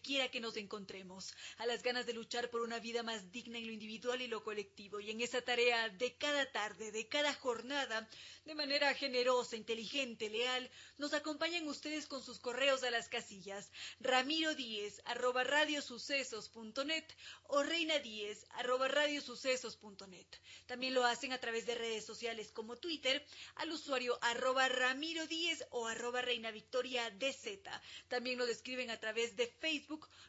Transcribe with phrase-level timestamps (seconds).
[0.00, 3.66] quiera que nos encontremos, a las ganas de luchar por una vida más digna en
[3.66, 5.00] lo individual y lo colectivo.
[5.00, 8.08] Y en esa tarea de cada tarde, de cada jornada,
[8.44, 14.54] de manera generosa, inteligente, leal, nos acompañan ustedes con sus correos a las casillas ramiro
[14.54, 17.04] díez arroba radiosucesos.net
[17.48, 20.26] o reina díez arroba radiosucesos.net.
[20.66, 23.24] También lo hacen a través de redes sociales como Twitter
[23.56, 25.24] al usuario arroba ramiro
[25.70, 27.60] o arroba reina victoria dz.
[28.08, 29.73] También lo describen a través de Facebook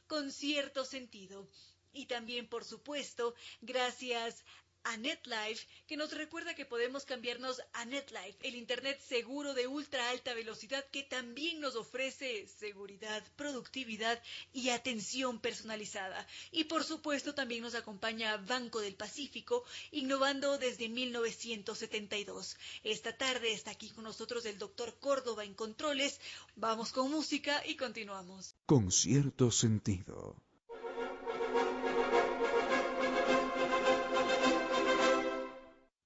[0.07, 1.49] con cierto sentido.
[1.93, 4.43] Y también, por supuesto, gracias
[4.85, 10.09] a NetLife, que nos recuerda que podemos cambiarnos a NetLife, el Internet seguro de ultra
[10.11, 14.21] alta velocidad que también nos ofrece seguridad, productividad
[14.53, 16.25] y atención personalizada.
[16.51, 22.57] Y por supuesto también nos acompaña Banco del Pacífico, innovando desde 1972.
[22.83, 26.21] Esta tarde está aquí con nosotros el doctor Córdoba en Controles.
[26.55, 28.55] Vamos con música y continuamos.
[28.67, 30.35] Con cierto sentido.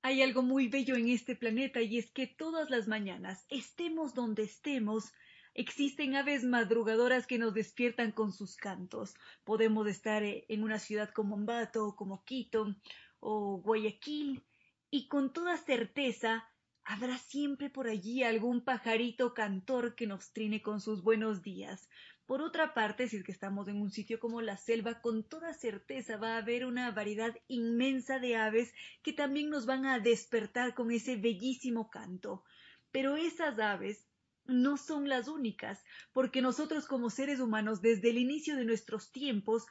[0.09, 4.42] Hay algo muy bello en este planeta y es que todas las mañanas, estemos donde
[4.42, 5.14] estemos,
[5.53, 9.14] existen aves madrugadoras que nos despiertan con sus cantos.
[9.44, 12.75] Podemos estar eh, en una ciudad como Ambato, como Quito
[13.19, 14.44] o Guayaquil
[14.90, 16.50] y con toda certeza
[16.92, 21.88] Habrá siempre por allí algún pajarito cantor que nos trine con sus buenos días.
[22.30, 25.52] Por otra parte, si es que estamos en un sitio como la selva, con toda
[25.52, 30.76] certeza va a haber una variedad inmensa de aves que también nos van a despertar
[30.76, 32.44] con ese bellísimo canto.
[32.92, 34.06] Pero esas aves
[34.46, 39.66] no son las únicas, porque nosotros como seres humanos desde el inicio de nuestros tiempos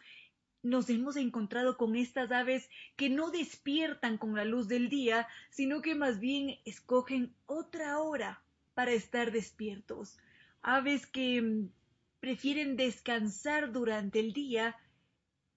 [0.61, 5.81] nos hemos encontrado con estas aves que no despiertan con la luz del día, sino
[5.81, 8.43] que más bien escogen otra hora
[8.75, 10.19] para estar despiertos.
[10.61, 11.69] Aves que
[12.21, 14.77] prefieren descansar durante el día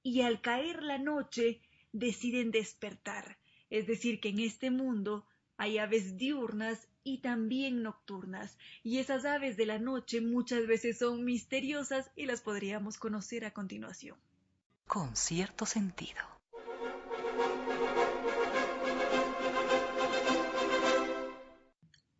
[0.04, 1.62] y al caer la noche
[1.92, 3.38] deciden despertar.
[3.70, 5.26] Es decir, que en este mundo
[5.58, 11.24] hay aves diurnas y también nocturnas, y esas aves de la noche muchas veces son
[11.26, 14.18] misteriosas y las podríamos conocer a continuación
[14.92, 16.41] con cierto sentido.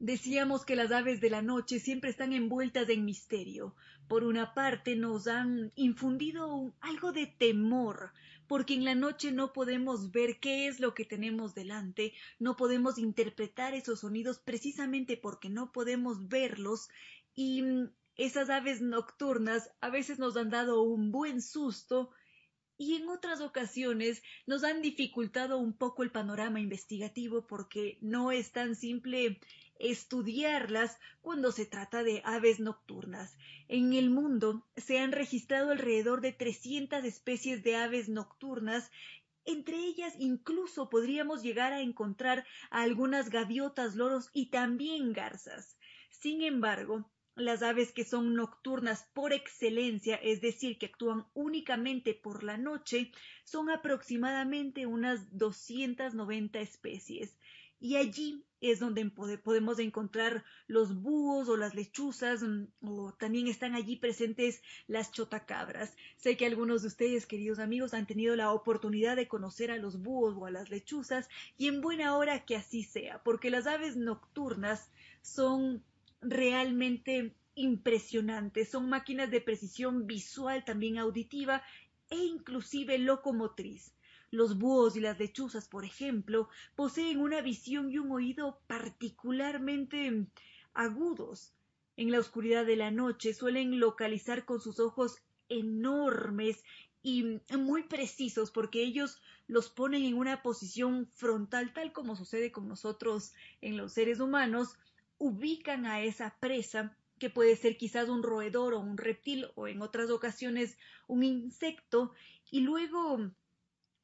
[0.04, 3.76] Decíamos que las aves de la noche siempre están envueltas en misterio.
[4.08, 8.12] Por una parte nos han infundido algo de temor,
[8.48, 12.98] porque en la noche no podemos ver qué es lo que tenemos delante, no podemos
[12.98, 16.90] interpretar esos sonidos precisamente porque no podemos verlos
[17.36, 17.64] y
[18.16, 22.10] esas aves nocturnas a veces nos han dado un buen susto
[22.76, 28.52] y en otras ocasiones nos han dificultado un poco el panorama investigativo porque no es
[28.52, 29.40] tan simple
[29.82, 33.38] estudiarlas cuando se trata de aves nocturnas.
[33.68, 38.92] En el mundo se han registrado alrededor de 300 especies de aves nocturnas
[39.46, 45.78] entre ellas incluso podríamos llegar a encontrar algunas gaviotas, loros y también garzas.
[46.10, 52.44] Sin embargo, las aves que son nocturnas por excelencia, es decir, que actúan únicamente por
[52.44, 53.12] la noche,
[53.44, 57.36] son aproximadamente unas 290 especies.
[57.80, 63.74] Y allí es donde podemos encontrar los búhos o las lechuzas, mm, o también están
[63.74, 65.96] allí presentes las chotacabras.
[66.18, 70.02] Sé que algunos de ustedes, queridos amigos, han tenido la oportunidad de conocer a los
[70.02, 71.28] búhos o a las lechuzas,
[71.58, 74.92] y en buena hora que así sea, porque las aves nocturnas
[75.22, 75.84] son
[76.22, 78.70] realmente impresionantes.
[78.70, 81.64] Son máquinas de precisión visual, también auditiva
[82.10, 83.94] e inclusive locomotriz.
[84.32, 90.26] Los búhos y las lechuzas, por ejemplo, poseen una visión y un oído particularmente
[90.74, 91.54] agudos.
[91.98, 95.18] En la oscuridad de la noche suelen localizar con sus ojos
[95.50, 96.64] enormes
[97.04, 102.70] y muy precisos porque ellos los ponen en una posición frontal tal como sucede con
[102.70, 104.78] nosotros en los seres humanos,
[105.18, 109.82] ubican a esa presa que puede ser quizás un roedor o un reptil o en
[109.82, 110.78] otras ocasiones
[111.08, 112.14] un insecto,
[112.50, 113.32] y luego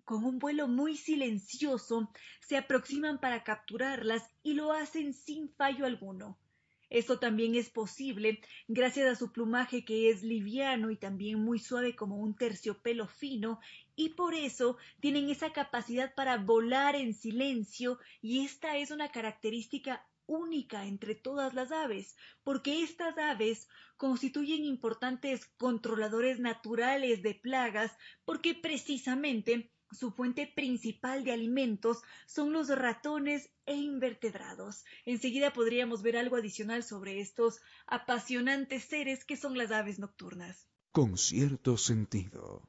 [0.07, 2.09] con un vuelo muy silencioso
[2.39, 6.39] se aproximan para capturarlas y lo hacen sin fallo alguno.
[6.89, 8.39] Esto también es posible
[8.69, 13.59] gracias a su plumaje que es liviano y también muy suave como un terciopelo fino
[13.98, 20.07] y por eso tienen esa capacidad para volar en silencio y esta es una característica
[20.25, 22.15] única entre todas las aves,
[22.45, 23.68] porque estas aves
[23.98, 27.92] constituyen importantes controladores naturales de plagas,
[28.24, 34.83] porque precisamente su fuente principal de alimentos son los ratones e invertebrados.
[35.05, 40.67] Enseguida podríamos ver algo adicional sobre estos apasionantes seres que son las aves nocturnas.
[40.91, 42.67] Con cierto sentido.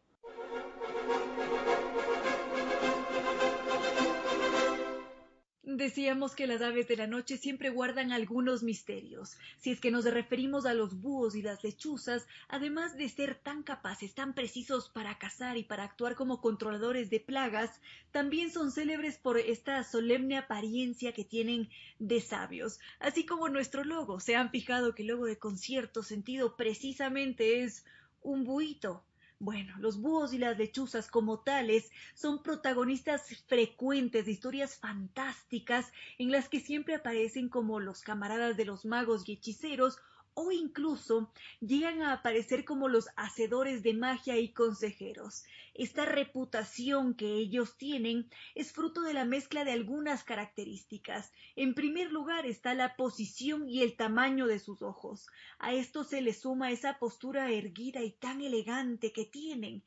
[5.71, 9.37] Decíamos que las aves de la noche siempre guardan algunos misterios.
[9.59, 13.63] Si es que nos referimos a los búhos y las lechuzas, además de ser tan
[13.63, 17.83] capaces, tan precisos para cazar y para actuar como controladores de plagas,
[18.13, 21.69] también son célebres por esta solemne apariencia que tienen
[21.99, 22.81] de sabios.
[22.99, 27.85] Así como nuestro logo, se han fijado que el logo de concierto sentido precisamente es
[28.23, 29.05] un buito,
[29.41, 36.33] bueno, los búhos y las lechuzas como tales son protagonistas frecuentes de historias fantásticas en
[36.33, 39.99] las que siempre aparecen como los camaradas de los magos y hechiceros
[40.41, 45.43] o incluso llegan a aparecer como los hacedores de magia y consejeros.
[45.75, 51.33] Esta reputación que ellos tienen es fruto de la mezcla de algunas características.
[51.57, 55.27] En primer lugar está la posición y el tamaño de sus ojos.
[55.59, 59.83] A esto se le suma esa postura erguida y tan elegante que tienen.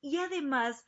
[0.00, 0.86] Y además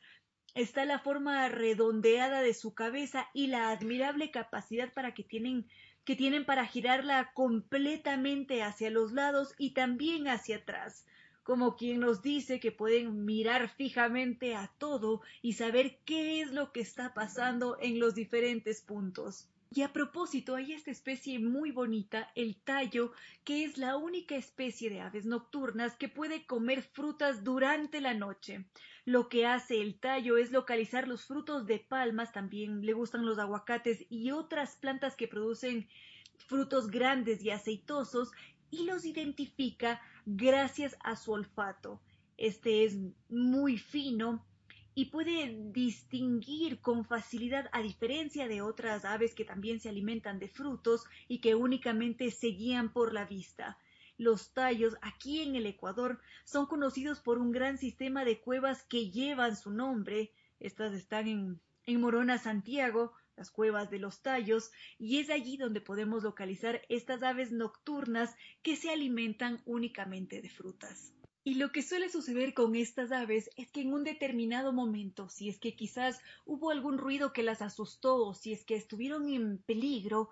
[0.55, 5.67] está la forma redondeada de su cabeza y la admirable capacidad para que tienen
[6.09, 11.05] que tienen para girarla completamente hacia los lados y también hacia atrás,
[11.43, 16.71] como quien nos dice que pueden mirar fijamente a todo y saber qué es lo
[16.71, 19.49] que está pasando en los diferentes puntos.
[19.71, 23.11] Y a propósito, hay esta especie muy bonita, el tallo,
[23.43, 28.65] que es la única especie de aves nocturnas que puede comer frutas durante la noche.
[29.05, 33.37] Lo que hace el tallo es localizar los frutos de palmas, también le gustan los
[33.37, 35.87] aguacates y otras plantas que producen
[36.47, 38.31] frutos grandes y aceitosos
[38.71, 42.01] y los identifica gracias a su olfato.
[42.37, 42.97] Este es
[43.29, 44.48] muy fino
[44.99, 50.49] y puede distinguir con facilidad a diferencia de otras aves que también se alimentan de
[50.49, 53.77] frutos y que únicamente se guían por la vista.
[54.17, 59.09] Los tallos aquí en el Ecuador son conocidos por un gran sistema de cuevas que
[59.09, 60.33] llevan su nombre.
[60.59, 65.79] Estas están en, en Morona, Santiago, las cuevas de los tallos, y es allí donde
[65.79, 71.13] podemos localizar estas aves nocturnas que se alimentan únicamente de frutas.
[71.43, 75.47] Y lo que suele suceder con estas aves es que en un determinado momento, si
[75.47, 79.57] es que quizás hubo algún ruido que las asustó o si es que estuvieron en
[79.59, 80.29] peligro,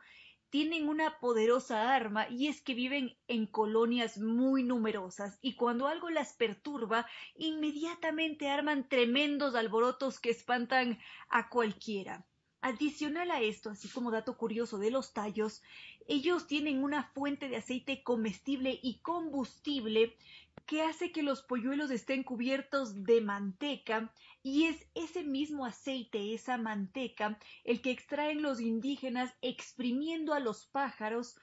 [0.50, 6.10] tienen una poderosa arma y es que viven en colonias muy numerosas y cuando algo
[6.10, 7.05] las perturba,
[7.36, 12.25] inmediatamente arman tremendos alborotos que espantan a cualquiera.
[12.67, 15.63] Adicional a esto, así como dato curioso de los tallos,
[16.05, 20.17] ellos tienen una fuente de aceite comestible y combustible
[20.65, 24.12] que hace que los polluelos estén cubiertos de manteca
[24.43, 30.65] y es ese mismo aceite, esa manteca, el que extraen los indígenas exprimiendo a los
[30.65, 31.39] pájaros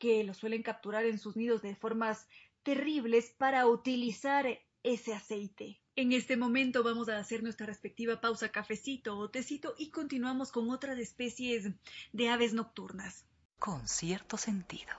[0.00, 2.26] que los suelen capturar en sus nidos de formas
[2.64, 4.48] terribles para utilizar
[4.82, 5.80] ese aceite.
[6.00, 10.70] En este momento vamos a hacer nuestra respectiva pausa cafecito o tecito y continuamos con
[10.70, 11.68] otras especies
[12.14, 13.26] de aves nocturnas.
[13.58, 14.94] Con cierto sentido.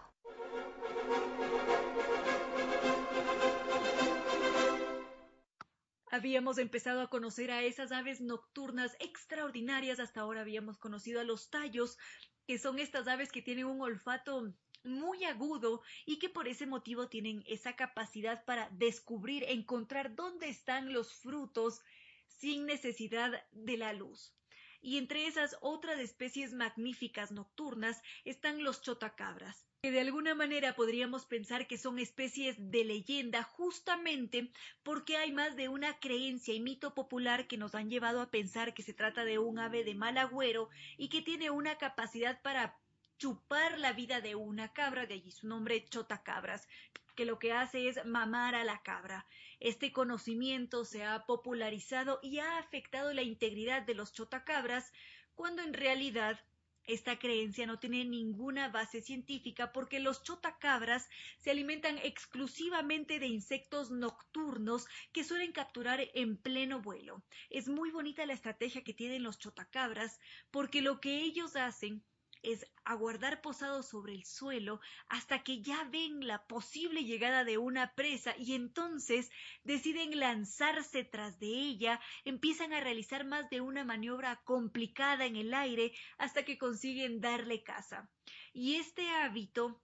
[6.12, 11.50] Habíamos empezado a conocer a esas aves nocturnas extraordinarias, hasta ahora habíamos conocido a los
[11.50, 11.98] tallos,
[12.46, 14.54] que son estas aves que tienen un olfato
[14.84, 20.94] muy agudo y que por ese motivo tienen esa capacidad para descubrir, encontrar dónde están
[20.94, 21.82] los frutos
[22.26, 24.34] sin necesidad de la luz.
[24.82, 29.68] Y entre esas otras especies magníficas nocturnas están los chotacabras.
[29.84, 34.52] que de alguna manera podríamos pensar que son especies de leyenda justamente
[34.84, 38.76] porque hay más de una creencia y mito popular que nos han llevado a pensar
[38.76, 42.78] que se trata de un ave de mal agüero y que tiene una capacidad para
[43.22, 46.68] chupar la vida de una cabra, de allí su nombre chotacabras,
[47.16, 49.28] que lo que hace es mamar a la cabra.
[49.60, 54.92] Este conocimiento se ha popularizado y ha afectado la integridad de los chotacabras,
[55.36, 56.40] cuando en realidad
[56.86, 63.92] esta creencia no tiene ninguna base científica porque los chotacabras se alimentan exclusivamente de insectos
[63.92, 67.22] nocturnos que suelen capturar en pleno vuelo.
[67.52, 72.04] Es muy bonita la estrategia que tienen los chotacabras porque lo que ellos hacen
[72.44, 77.94] es aguardar posados sobre el suelo hasta que ya ven la posible llegada de una
[77.94, 79.30] presa y entonces
[79.64, 85.54] deciden lanzarse tras de ella, empiezan a realizar más de una maniobra complicada en el
[85.54, 88.10] aire hasta que consiguen darle caza.
[88.54, 89.82] Y este hábito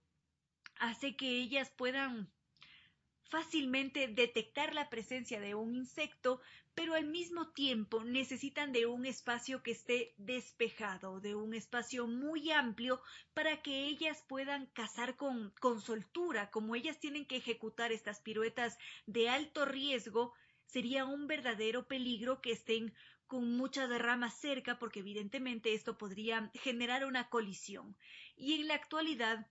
[0.76, 2.32] hace que ellas puedan
[3.28, 6.40] fácilmente detectar la presencia de un insecto,
[6.74, 12.50] pero al mismo tiempo necesitan de un espacio que esté despejado, de un espacio muy
[12.50, 13.00] amplio
[13.34, 18.78] para que ellas puedan cazar con, con soltura, como ellas tienen que ejecutar estas piruetas
[19.06, 20.32] de alto riesgo,
[20.66, 22.94] sería un verdadero peligro que estén
[23.26, 27.96] con muchas ramas cerca porque evidentemente esto podría generar una colisión.
[28.36, 29.46] Y en la actualidad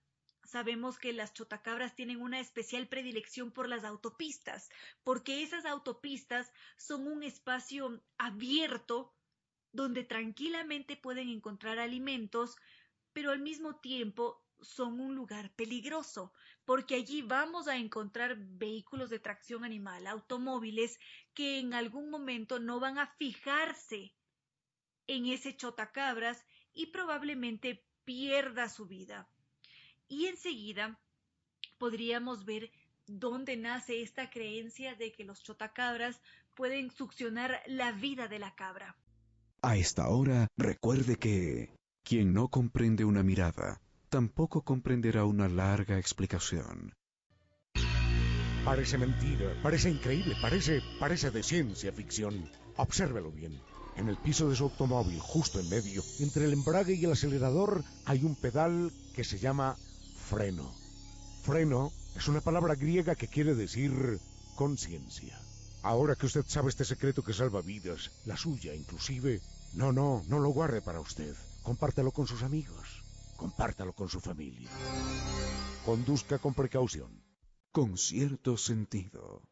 [0.48, 4.70] sabemos que las chotacabras tienen una especial predilección por las autopistas,
[5.04, 9.14] porque esas autopistas son un espacio abierto
[9.72, 12.56] donde tranquilamente pueden encontrar alimentos,
[13.12, 16.32] pero al mismo tiempo son un lugar peligroso,
[16.64, 20.98] porque allí vamos a encontrar vehículos de tracción animal, automóviles,
[21.34, 24.16] que en algún momento no van a fijarse
[25.06, 29.28] en ese chotacabras y probablemente pierda su vida
[30.08, 30.98] y enseguida
[31.78, 32.70] podríamos ver
[33.06, 36.20] dónde nace esta creencia de que los chotacabras
[36.54, 38.96] pueden succionar la vida de la cabra.
[39.62, 41.70] A esta hora, recuerde que
[42.02, 46.94] quien no comprende una mirada, tampoco comprenderá una larga explicación.
[48.64, 52.50] Parece mentira, parece increíble, parece, parece de ciencia ficción.
[52.76, 53.60] Obsérvelo bien.
[53.96, 57.82] En el piso de su automóvil, justo en medio, entre el embrague y el acelerador,
[58.04, 59.76] hay un pedal que se llama
[60.28, 60.74] freno.
[61.42, 64.20] Freno es una palabra griega que quiere decir
[64.56, 65.40] conciencia.
[65.82, 69.40] Ahora que usted sabe este secreto que salva vidas, la suya inclusive,
[69.72, 71.34] no, no, no lo guarde para usted.
[71.62, 73.02] Compártalo con sus amigos.
[73.36, 74.68] Compártalo con su familia.
[75.86, 77.24] Conduzca con precaución.
[77.72, 79.42] Con cierto sentido.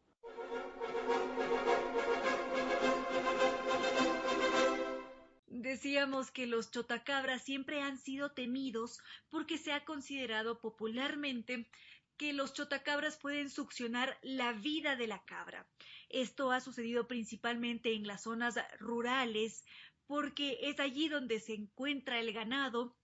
[5.67, 11.69] Decíamos que los chotacabras siempre han sido temidos porque se ha considerado popularmente
[12.15, 15.67] que los chotacabras pueden succionar la vida de la cabra.
[16.07, 19.65] Esto ha sucedido principalmente en las zonas rurales
[20.05, 22.95] porque es allí donde se encuentra el ganado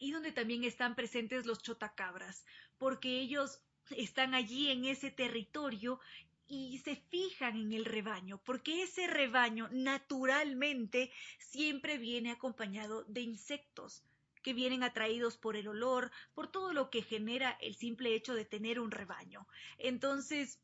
[0.00, 2.44] y donde también están presentes los chotacabras,
[2.76, 3.60] porque ellos
[3.90, 6.00] están allí en ese territorio
[6.46, 14.04] y se fijan en el rebaño, porque ese rebaño naturalmente siempre viene acompañado de insectos
[14.42, 18.44] que vienen atraídos por el olor, por todo lo que genera el simple hecho de
[18.44, 19.48] tener un rebaño.
[19.78, 20.60] Entonces,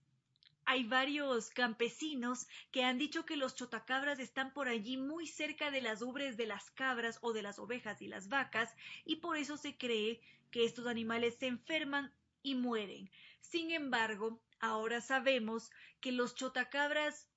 [0.67, 5.81] hay varios campesinos que han dicho que los chotacabras están por allí muy cerca de
[5.81, 8.73] las ubres de las cabras o de las ovejas y las vacas
[9.05, 10.21] y por eso se cree
[10.51, 13.11] que estos animales se enferman y mueren.
[13.41, 17.29] Sin embargo, Ahora sabemos que los chotacabras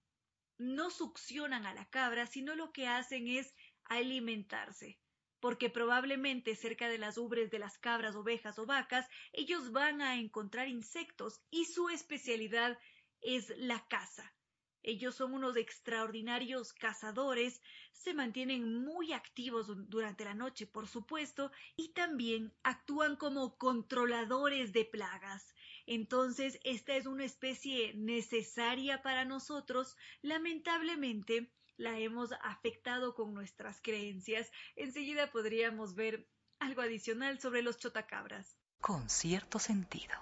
[0.58, 5.00] no succionan a la cabra, sino lo que hacen es alimentarse,
[5.40, 10.18] porque probablemente cerca de las ubres de las cabras, ovejas o vacas, ellos van a
[10.18, 12.78] encontrar insectos y su especialidad
[13.22, 14.36] es la caza.
[14.84, 17.62] Ellos son unos extraordinarios cazadores,
[17.94, 24.84] se mantienen muy activos durante la noche, por supuesto, y también actúan como controladores de
[24.84, 25.56] plagas.
[25.86, 29.96] Entonces, esta es una especie necesaria para nosotros.
[30.22, 34.52] Lamentablemente, la hemos afectado con nuestras creencias.
[34.76, 36.28] Enseguida podríamos ver
[36.60, 38.58] algo adicional sobre los chotacabras.
[38.80, 40.14] Con cierto sentido.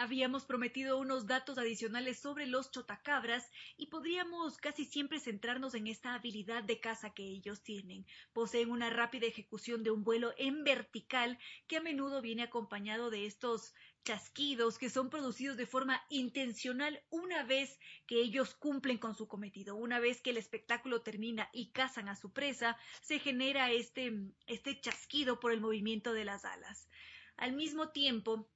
[0.00, 6.14] Habíamos prometido unos datos adicionales sobre los chotacabras y podríamos casi siempre centrarnos en esta
[6.14, 8.06] habilidad de caza que ellos tienen.
[8.32, 13.26] Poseen una rápida ejecución de un vuelo en vertical que a menudo viene acompañado de
[13.26, 19.28] estos chasquidos que son producidos de forma intencional una vez que ellos cumplen con su
[19.28, 19.76] cometido.
[19.76, 24.14] Una vez que el espectáculo termina y cazan a su presa, se genera este,
[24.46, 26.88] este chasquido por el movimiento de las alas.
[27.36, 28.48] Al mismo tiempo,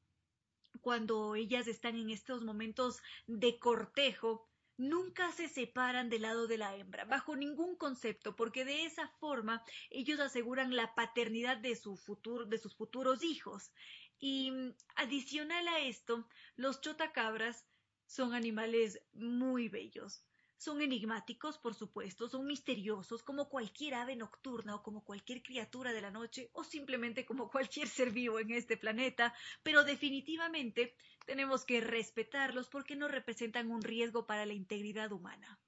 [0.81, 6.76] cuando ellas están en estos momentos de cortejo, nunca se separan del lado de la
[6.76, 13.23] hembra, bajo ningún concepto, porque de esa forma ellos aseguran la paternidad de, sus futuros
[13.23, 13.73] hijos.
[14.19, 17.66] Y mm, adicional a esto, los chotacabras
[18.07, 20.25] son animales muy bellos.
[20.64, 26.00] Son enigmáticos, por supuesto, son misteriosos como cualquier ave nocturna o como cualquier criatura de
[26.00, 30.94] la noche o simplemente como cualquier ser vivo en este planeta, pero definitivamente
[31.26, 35.61] tenemos que respetarlos porque no representan un riesgo para la integridad humana.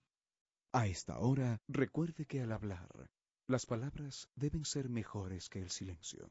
[0.72, 2.88] A esta hora, recuerde que al hablar,
[3.46, 6.30] las palabras deben ser mejores que el silencio.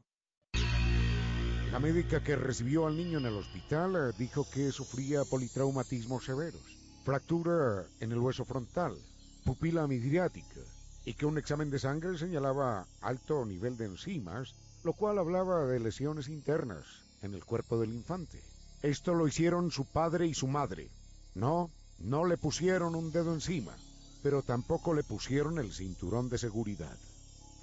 [1.70, 6.75] La médica que recibió al niño en el hospital eh, dijo que sufría politraumatismos severos
[7.06, 8.98] fractura en el hueso frontal,
[9.44, 10.60] pupila midriática,
[11.04, 15.78] y que un examen de sangre señalaba alto nivel de enzimas, lo cual hablaba de
[15.78, 16.84] lesiones internas
[17.22, 18.42] en el cuerpo del infante.
[18.82, 20.90] Esto lo hicieron su padre y su madre.
[21.36, 21.70] No,
[22.00, 23.76] no le pusieron un dedo encima,
[24.24, 26.98] pero tampoco le pusieron el cinturón de seguridad.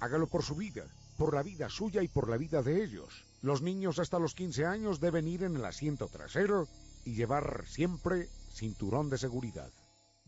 [0.00, 0.86] Hágalo por su vida,
[1.18, 3.26] por la vida suya y por la vida de ellos.
[3.42, 6.66] Los niños hasta los 15 años deben ir en el asiento trasero
[7.04, 9.70] y llevar siempre cinturón de seguridad.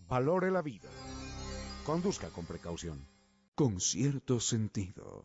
[0.09, 0.91] Valore la vida.
[1.85, 3.07] Conduzca con precaución.
[3.55, 5.25] Con cierto sentido.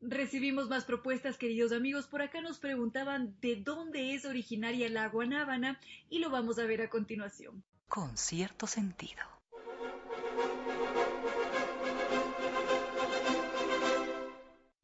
[0.00, 2.06] Recibimos más propuestas, queridos amigos.
[2.06, 6.82] Por acá nos preguntaban de dónde es originaria la guanábana y lo vamos a ver
[6.82, 7.64] a continuación.
[7.88, 9.33] Con cierto sentido.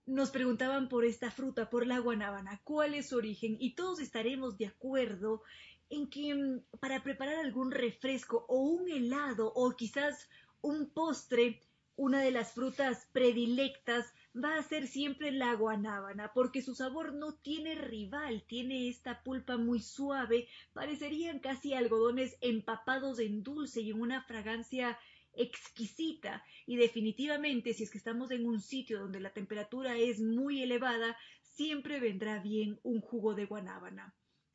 [0.07, 4.57] Nos preguntaban por esta fruta, por la guanábana, cuál es su origen y todos estaremos
[4.59, 5.43] de acuerdo
[5.91, 10.29] en que mm, para preparar algún refresco o un helado o quizás
[10.63, 11.61] un postre,
[11.97, 17.35] una de las frutas predilectas va a ser siempre la guanábana, porque su sabor no
[17.35, 24.01] tiene rival, tiene esta pulpa muy suave, parecerían casi algodones empapados en dulce y en
[24.01, 24.99] una fragancia
[25.35, 30.63] exquisita y definitivamente si es que estamos en un sitio donde la temperatura es muy
[30.63, 34.15] elevada, siempre vendrá bien un jugo de guanábana.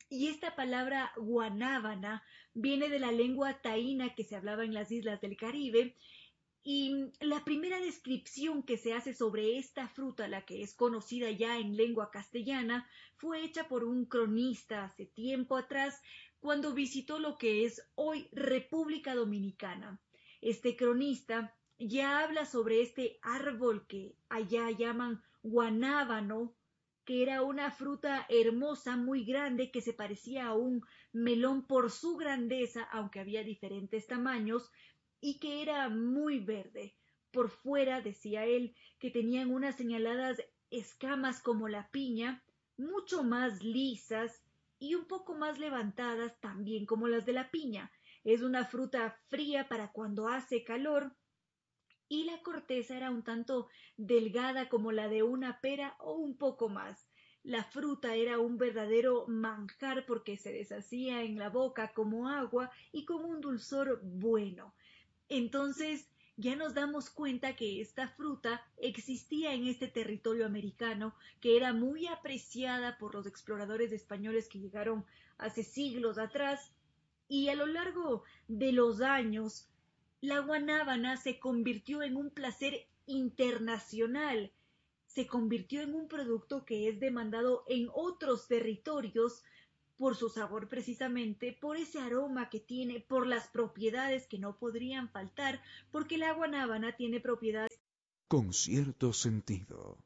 [0.09, 5.19] Y esta palabra guanábana viene de la lengua taína que se hablaba en las islas
[5.21, 5.95] del Caribe
[6.67, 11.59] y la primera descripción que se hace sobre esta fruta, la que es conocida ya
[11.59, 16.01] en lengua castellana, fue hecha por un cronista hace tiempo atrás,
[16.39, 20.01] cuando visitó lo que es hoy República Dominicana.
[20.45, 26.55] Este cronista ya habla sobre este árbol que allá llaman guanábano,
[27.03, 32.15] que era una fruta hermosa, muy grande, que se parecía a un melón por su
[32.15, 34.69] grandeza, aunque había diferentes tamaños,
[35.19, 36.95] y que era muy verde.
[37.31, 40.37] Por fuera, decía él, que tenían unas señaladas
[40.69, 42.43] escamas como la piña,
[42.77, 44.43] mucho más lisas
[44.77, 47.91] y un poco más levantadas también como las de la piña,
[48.25, 51.15] es una fruta fría para cuando hace calor
[52.09, 56.67] y la corteza era un tanto delgada como la de una pera o un poco
[56.67, 57.07] más.
[57.43, 63.05] La fruta era un verdadero manjar porque se deshacía en la boca como agua y
[63.05, 64.73] con un dulzor bueno.
[65.29, 71.73] Entonces ya nos damos cuenta que esta fruta existía en este territorio americano, que era
[71.73, 75.05] muy apreciada por los exploradores españoles que llegaron
[75.37, 76.74] hace siglos atrás
[77.27, 79.69] y a lo largo de los años
[80.21, 84.51] la guanábana se convirtió en un placer internacional,
[85.05, 89.43] se convirtió en un producto que es demandado en otros territorios
[89.97, 95.09] por su sabor precisamente, por ese aroma que tiene, por las propiedades que no podrían
[95.09, 95.61] faltar,
[95.91, 97.79] porque la guanábana tiene propiedades
[98.27, 99.97] con cierto sentido.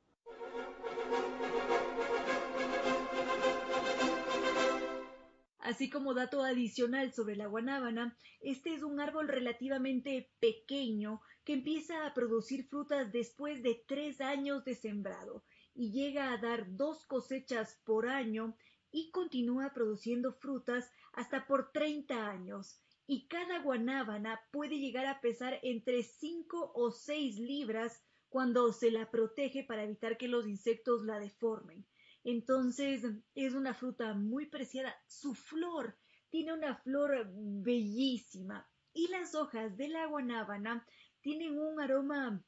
[5.69, 12.07] Así como dato adicional sobre la guanábana, este es un árbol relativamente pequeño que empieza
[12.07, 15.43] a producir frutas después de tres años de sembrado
[15.75, 18.57] y llega a dar dos cosechas por año
[18.91, 22.81] y continúa produciendo frutas hasta por 30 años.
[23.05, 29.11] Y cada guanábana puede llegar a pesar entre 5 o 6 libras cuando se la
[29.11, 31.85] protege para evitar que los insectos la deformen.
[32.23, 33.03] Entonces
[33.35, 34.95] es una fruta muy preciada.
[35.07, 35.97] Su flor
[36.29, 40.85] tiene una flor bellísima y las hojas de la guanábana
[41.21, 42.43] tienen un aroma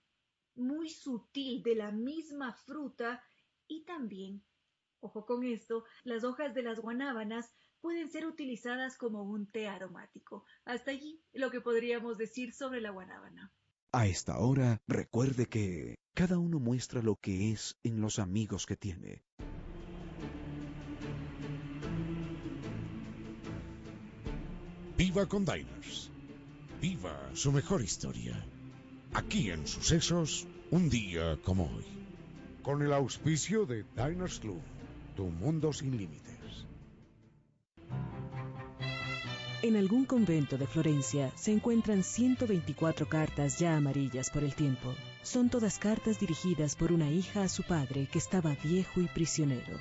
[0.55, 3.23] muy sutil de la misma fruta
[3.67, 4.43] y también,
[4.99, 10.45] ojo con esto, las hojas de las guanábanas pueden ser utilizadas como un té aromático.
[10.65, 13.51] Hasta allí lo que podríamos decir sobre la guanábana.
[13.93, 18.77] A esta hora, recuerde que cada uno muestra lo que es en los amigos que
[18.77, 19.23] tiene.
[25.01, 26.11] Viva con Diners.
[26.79, 28.35] Viva su mejor historia.
[29.13, 31.85] Aquí en Sucesos, un día como hoy.
[32.61, 34.61] Con el auspicio de Diners Club,
[35.15, 36.67] tu mundo sin límites.
[39.63, 44.93] En algún convento de Florencia se encuentran 124 cartas ya amarillas por el tiempo.
[45.23, 49.79] Son todas cartas dirigidas por una hija a su padre que estaba viejo y prisionero.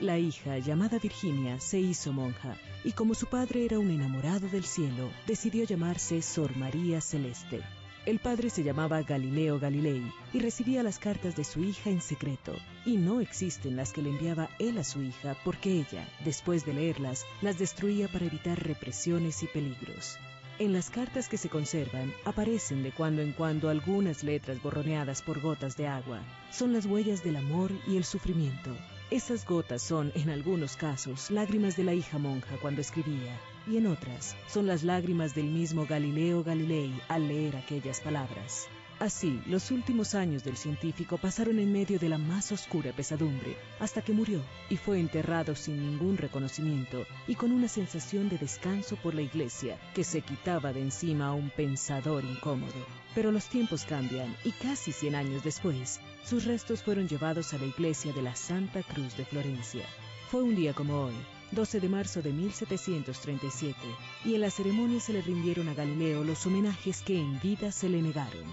[0.00, 4.64] La hija, llamada Virginia, se hizo monja y como su padre era un enamorado del
[4.64, 7.62] cielo, decidió llamarse Sor María Celeste.
[8.06, 10.02] El padre se llamaba Galileo Galilei
[10.34, 14.10] y recibía las cartas de su hija en secreto, y no existen las que le
[14.10, 19.42] enviaba él a su hija porque ella, después de leerlas, las destruía para evitar represiones
[19.42, 20.18] y peligros.
[20.58, 25.40] En las cartas que se conservan aparecen de cuando en cuando algunas letras borroneadas por
[25.40, 26.20] gotas de agua.
[26.52, 28.70] Son las huellas del amor y el sufrimiento,
[29.14, 33.86] esas gotas son, en algunos casos, lágrimas de la hija monja cuando escribía, y en
[33.86, 38.66] otras son las lágrimas del mismo Galileo Galilei al leer aquellas palabras.
[38.98, 44.02] Así, los últimos años del científico pasaron en medio de la más oscura pesadumbre, hasta
[44.02, 49.14] que murió y fue enterrado sin ningún reconocimiento y con una sensación de descanso por
[49.14, 53.03] la iglesia que se quitaba de encima a un pensador incómodo.
[53.14, 57.66] Pero los tiempos cambian y casi 100 años después, sus restos fueron llevados a la
[57.66, 59.84] iglesia de la Santa Cruz de Florencia.
[60.30, 61.14] Fue un día como hoy,
[61.52, 63.76] 12 de marzo de 1737,
[64.24, 67.88] y en la ceremonia se le rindieron a Galileo los homenajes que en vida se
[67.88, 68.44] le negaron.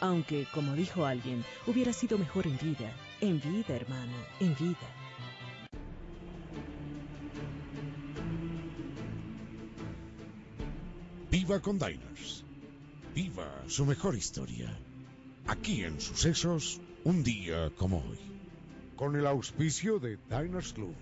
[0.00, 2.92] Aunque, como dijo alguien, hubiera sido mejor en vida.
[3.20, 4.76] En vida, hermano, en vida.
[11.30, 12.41] Viva con Diners.
[13.14, 14.74] Viva su mejor historia.
[15.46, 18.18] Aquí en Sucesos, un día como hoy.
[18.96, 20.94] Con el auspicio de Diners Club,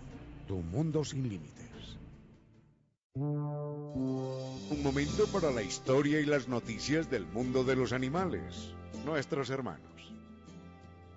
[0.49, 1.99] tu mundo sin límites.
[3.15, 9.81] Un momento para la historia y las noticias del mundo de los animales nuestros hermanos.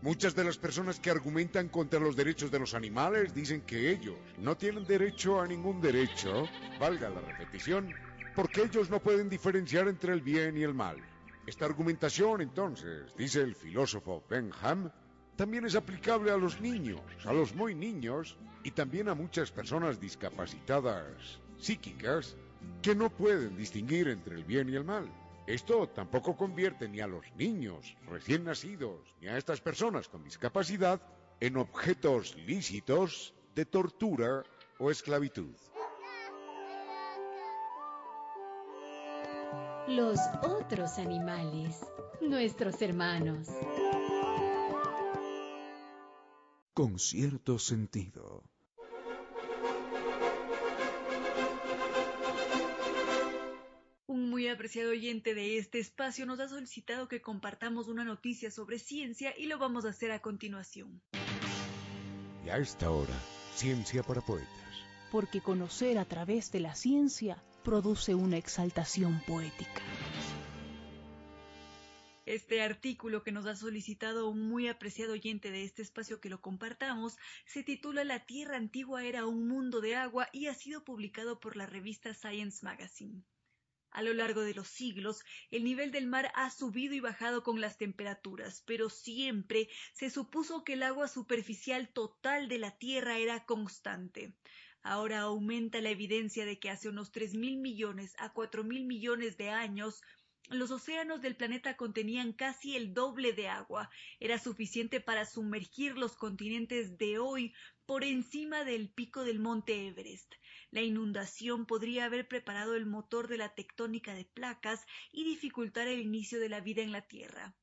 [0.02, 4.18] Muchas de las personas que argumentan contra los derechos de los animales dicen que ellos
[4.38, 6.48] no tienen derecho a ningún derecho,
[6.80, 7.94] valga la repetición,
[8.36, 10.98] porque ellos no pueden diferenciar entre el bien y el mal.
[11.46, 14.90] Esta argumentación, entonces, dice el filósofo Benham,
[15.36, 20.00] también es aplicable a los niños, a los muy niños y también a muchas personas
[20.00, 22.36] discapacitadas psíquicas
[22.82, 25.10] que no pueden distinguir entre el bien y el mal.
[25.46, 31.02] Esto tampoco convierte ni a los niños recién nacidos ni a estas personas con discapacidad
[31.42, 34.44] en objetos lícitos de tortura
[34.80, 35.54] o esclavitud.
[39.88, 41.80] Los otros animales,
[42.22, 43.48] nuestros hermanos.
[46.74, 48.44] Con cierto sentido.
[54.54, 59.48] apreciado oyente de este espacio nos ha solicitado que compartamos una noticia sobre ciencia y
[59.48, 61.02] lo vamos a hacer a continuación.
[62.46, 63.14] Y a esta hora,
[63.56, 64.50] ciencia para poetas.
[65.12, 69.82] Porque conocer a través de la ciencia produce una exaltación poética.
[72.26, 76.40] Este artículo que nos ha solicitado un muy apreciado oyente de este espacio que lo
[76.40, 81.40] compartamos se titula La Tierra Antigua era un mundo de agua y ha sido publicado
[81.40, 83.24] por la revista Science Magazine.
[83.92, 85.22] A lo largo de los siglos,
[85.52, 90.64] el nivel del mar ha subido y bajado con las temperaturas, pero siempre se supuso
[90.64, 94.34] que el agua superficial total de la Tierra era constante.
[94.84, 99.38] Ahora aumenta la evidencia de que hace unos tres mil millones a cuatro mil millones
[99.38, 100.02] de años
[100.50, 103.90] los océanos del planeta contenían casi el doble de agua.
[104.20, 107.54] Era suficiente para sumergir los continentes de hoy
[107.86, 110.34] por encima del pico del monte Everest.
[110.70, 116.02] La inundación podría haber preparado el motor de la tectónica de placas y dificultar el
[116.02, 117.56] inicio de la vida en la Tierra.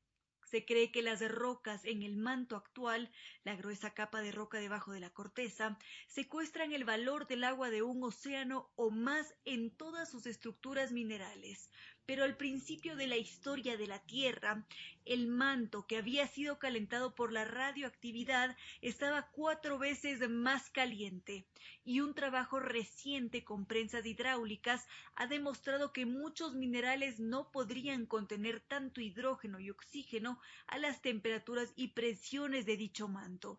[0.51, 3.09] Se cree que las rocas en el manto actual,
[3.45, 7.83] la gruesa capa de roca debajo de la corteza, secuestran el valor del agua de
[7.83, 11.71] un océano o más en todas sus estructuras minerales,
[12.11, 14.65] pero al principio de la historia de la Tierra,
[15.05, 21.47] el manto que había sido calentado por la radioactividad estaba cuatro veces más caliente,
[21.85, 28.59] y un trabajo reciente con prensas hidráulicas ha demostrado que muchos minerales no podrían contener
[28.59, 33.57] tanto hidrógeno y oxígeno a las temperaturas y presiones de dicho manto.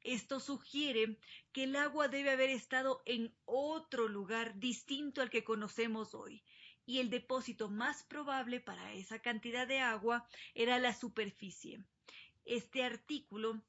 [0.00, 1.16] Esto sugiere
[1.52, 6.42] que el agua debe haber estado en otro lugar distinto al que conocemos hoy,
[6.86, 11.84] y el depósito más probable para esa cantidad de agua era la superficie.
[12.44, 13.62] Este artículo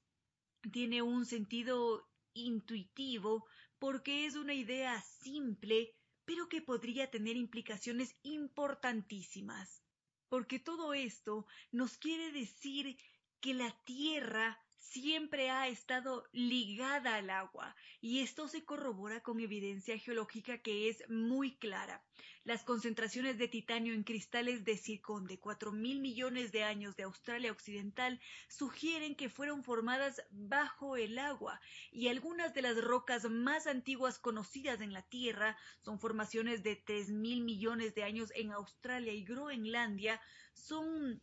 [0.71, 3.45] tiene un sentido intuitivo
[3.79, 9.83] porque es una idea simple, pero que podría tener implicaciones importantísimas.
[10.27, 12.97] Porque todo esto nos quiere decir
[13.39, 19.97] que la Tierra siempre ha estado ligada al agua y esto se corrobora con evidencia
[19.97, 22.03] geológica que es muy clara.
[22.43, 27.03] Las concentraciones de titanio en cristales de zircón de cuatro mil millones de años de
[27.03, 31.59] Australia Occidental sugieren que fueron formadas bajo el agua
[31.91, 37.09] y algunas de las rocas más antiguas conocidas en la Tierra son formaciones de tres
[37.09, 40.21] mil millones de años en Australia y Groenlandia
[40.53, 41.21] son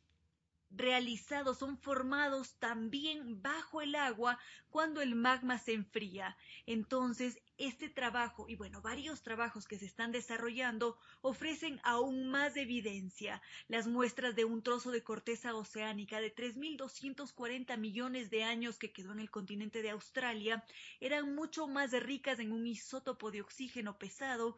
[0.74, 4.38] realizados, son formados también bajo el agua
[4.70, 6.36] cuando el magma se enfría.
[6.66, 13.42] Entonces, este trabajo y bueno, varios trabajos que se están desarrollando ofrecen aún más evidencia.
[13.68, 19.12] Las muestras de un trozo de corteza oceánica de 3.240 millones de años que quedó
[19.12, 20.64] en el continente de Australia
[21.00, 24.56] eran mucho más ricas en un isótopo de oxígeno pesado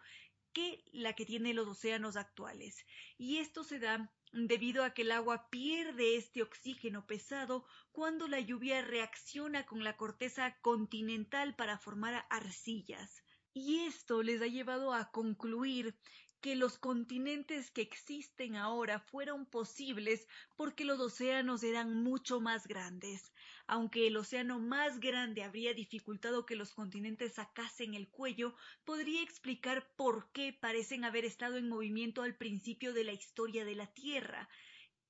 [0.52, 2.86] que la que tienen los océanos actuales.
[3.18, 8.40] Y esto se da debido a que el agua pierde este oxígeno pesado cuando la
[8.40, 13.22] lluvia reacciona con la corteza continental para formar arcillas.
[13.52, 15.96] Y esto les ha llevado a concluir
[16.40, 23.32] que los continentes que existen ahora fueron posibles porque los océanos eran mucho más grandes.
[23.66, 29.94] Aunque el océano más grande habría dificultado que los continentes sacasen el cuello, podría explicar
[29.96, 34.48] por qué parecen haber estado en movimiento al principio de la historia de la Tierra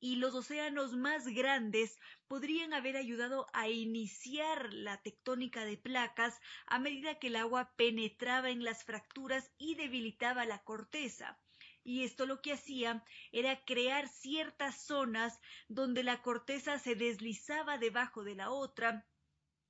[0.01, 6.79] y los océanos más grandes podrían haber ayudado a iniciar la tectónica de placas a
[6.79, 11.44] medida que el agua penetraba en las fracturas y debilitaba la corteza.
[11.85, 18.25] Y esto lo que hacía era crear ciertas zonas donde la corteza se deslizaba debajo
[18.25, 19.07] de la otra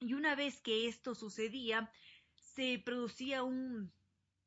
[0.00, 1.90] y una vez que esto sucedía
[2.37, 3.90] se producía un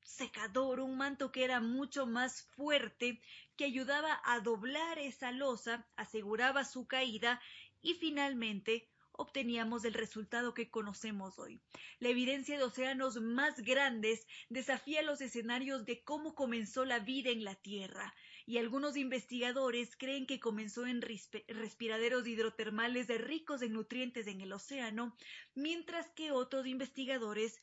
[0.02, 3.20] secador, un manto que era mucho más fuerte,
[3.56, 7.42] que ayudaba a doblar esa losa, aseguraba su caída
[7.82, 11.60] y finalmente obteníamos el resultado que conocemos hoy.
[12.00, 17.44] La evidencia de océanos más grandes desafía los escenarios de cómo comenzó la vida en
[17.44, 18.14] la Tierra,
[18.46, 25.18] y algunos investigadores creen que comenzó en respiraderos hidrotermales ricos en nutrientes en el océano,
[25.54, 27.62] mientras que otros investigadores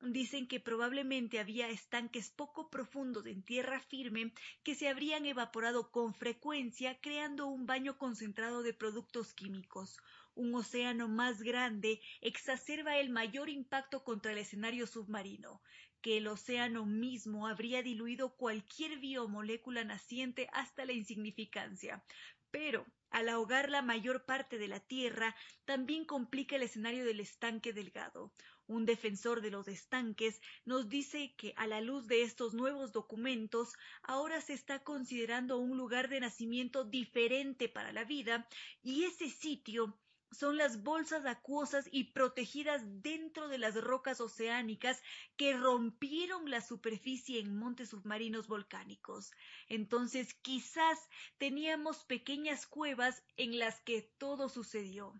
[0.00, 4.32] dicen que probablemente había estanques poco profundos en tierra firme
[4.62, 9.98] que se habrían evaporado con frecuencia creando un baño concentrado de productos químicos.
[10.38, 15.60] Un océano más grande exacerba el mayor impacto contra el escenario submarino,
[16.00, 22.04] que el océano mismo habría diluido cualquier biomolécula naciente hasta la insignificancia.
[22.52, 27.72] Pero al ahogar la mayor parte de la Tierra, también complica el escenario del estanque
[27.72, 28.32] delgado.
[28.68, 33.72] Un defensor de los estanques nos dice que a la luz de estos nuevos documentos,
[34.04, 38.46] ahora se está considerando un lugar de nacimiento diferente para la vida
[38.84, 39.98] y ese sitio
[40.30, 45.02] son las bolsas acuosas y protegidas dentro de las rocas oceánicas
[45.36, 49.32] que rompieron la superficie en montes submarinos volcánicos.
[49.68, 55.14] Entonces quizás teníamos pequeñas cuevas en las que todo sucedió.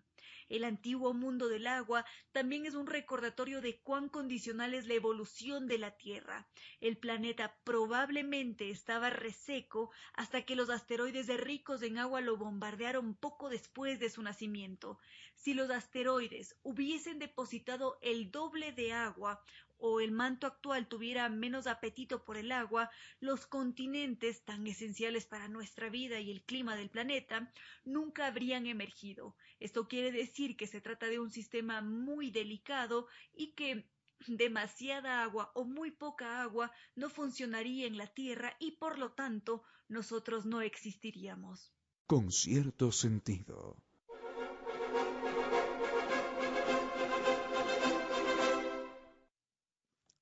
[0.49, 5.67] El antiguo mundo del agua también es un recordatorio de cuán condicional es la evolución
[5.67, 6.47] de la Tierra.
[6.81, 13.49] El planeta probablemente estaba reseco hasta que los asteroides ricos en agua lo bombardearon poco
[13.49, 14.97] después de su nacimiento.
[15.35, 19.41] Si los asteroides hubiesen depositado el doble de agua
[19.79, 22.89] o el manto actual tuviera menos apetito por el agua,
[23.19, 27.51] los continentes tan esenciales para nuestra vida y el clima del planeta
[27.85, 29.35] nunca habrían emergido.
[29.59, 33.89] Esto quiere decir que se trata de un sistema muy delicado y que
[34.27, 39.63] demasiada agua o muy poca agua no funcionaría en la Tierra y por lo tanto
[39.87, 41.73] nosotros no existiríamos.
[42.05, 43.77] Con cierto sentido.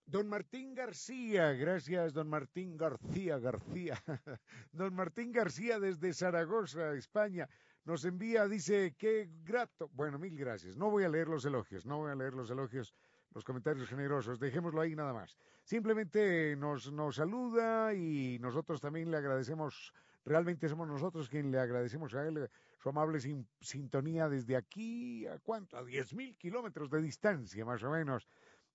[0.10, 4.02] Don Martín García, gracias, don Martín García García.
[4.72, 7.50] Don Martín García desde Zaragoza, España,
[7.84, 9.90] nos envía, dice, qué grato.
[9.92, 10.78] Bueno, mil gracias.
[10.78, 12.96] No voy a leer los elogios, no voy a leer los elogios,
[13.34, 15.36] los comentarios generosos, dejémoslo ahí nada más.
[15.66, 19.94] Simplemente nos, nos saluda y nosotros también le agradecemos,
[20.24, 23.20] realmente somos nosotros quien le agradecemos a él su amable
[23.60, 25.76] sintonía desde aquí, ¿a cuánto?
[25.76, 28.26] A diez mil kilómetros de distancia, más o menos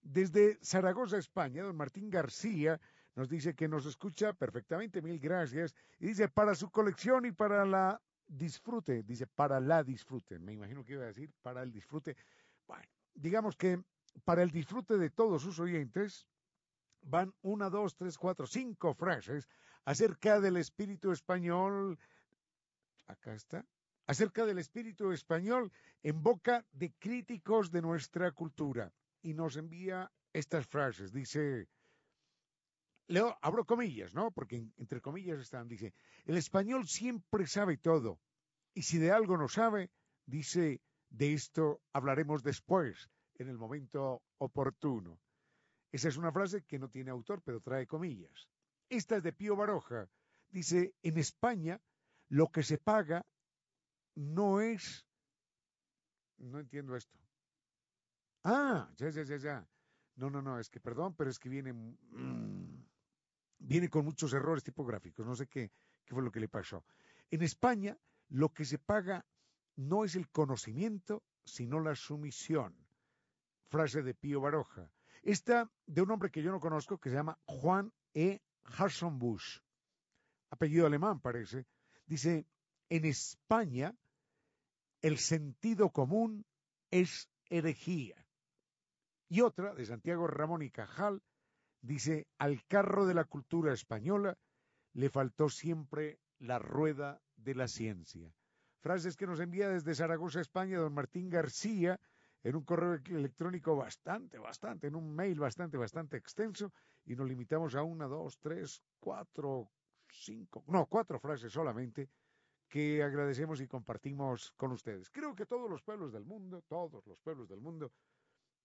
[0.03, 2.81] desde Zaragoza, España, don Martín García
[3.15, 5.75] nos dice que nos escucha perfectamente, mil gracias.
[5.99, 10.39] Y dice, para su colección y para la disfrute, dice, para la disfrute.
[10.39, 12.17] Me imagino que iba a decir, para el disfrute.
[12.67, 13.83] Bueno, digamos que
[14.25, 16.27] para el disfrute de todos sus oyentes,
[17.03, 19.49] van una, dos, tres, cuatro, cinco frases
[19.85, 21.99] acerca del espíritu español.
[23.07, 23.65] Acá está.
[24.07, 25.71] Acerca del espíritu español
[26.03, 31.13] en boca de críticos de nuestra cultura y nos envía estas frases.
[31.13, 31.69] Dice,
[33.09, 34.31] leo, abro comillas, ¿no?
[34.31, 38.21] Porque entre comillas están, dice, el español siempre sabe todo.
[38.75, 39.91] Y si de algo no sabe,
[40.27, 40.81] dice,
[41.11, 45.19] de esto hablaremos después, en el momento oportuno.
[45.91, 48.49] Esa es una frase que no tiene autor, pero trae comillas.
[48.89, 50.09] Esta es de Pío Baroja.
[50.49, 51.81] Dice, en España
[52.29, 53.25] lo que se paga
[54.15, 55.07] no es...
[56.39, 57.22] No entiendo esto.
[58.45, 59.69] Ah, ya, ya, ya, ya.
[60.17, 62.85] No, no, no, es que perdón, pero es que viene, mm,
[63.59, 65.25] viene con muchos errores tipográficos.
[65.25, 65.71] No sé qué,
[66.05, 66.85] qué fue lo que le pasó.
[67.31, 67.97] En España,
[68.29, 69.25] lo que se paga
[69.77, 72.77] no es el conocimiento, sino la sumisión.
[73.69, 74.91] Frase de Pío Baroja.
[75.23, 78.43] Esta de un hombre que yo no conozco, que se llama Juan E.
[79.13, 79.61] Bush.
[80.51, 81.67] apellido alemán parece.
[82.07, 82.47] Dice,
[82.89, 83.95] en España
[85.01, 86.45] el sentido común
[86.91, 88.22] es herejía.
[89.33, 91.23] Y otra, de Santiago Ramón y Cajal,
[91.81, 94.37] dice, al carro de la cultura española
[94.93, 98.31] le faltó siempre la rueda de la ciencia.
[98.81, 101.99] Frases que nos envía desde Zaragoza, España, don Martín García,
[102.43, 106.71] en un correo electrónico bastante, bastante, en un mail bastante, bastante extenso,
[107.07, 109.71] y nos limitamos a una, dos, tres, cuatro,
[110.11, 112.11] cinco, no, cuatro frases solamente,
[112.69, 115.09] que agradecemos y compartimos con ustedes.
[115.09, 117.93] Creo que todos los pueblos del mundo, todos los pueblos del mundo,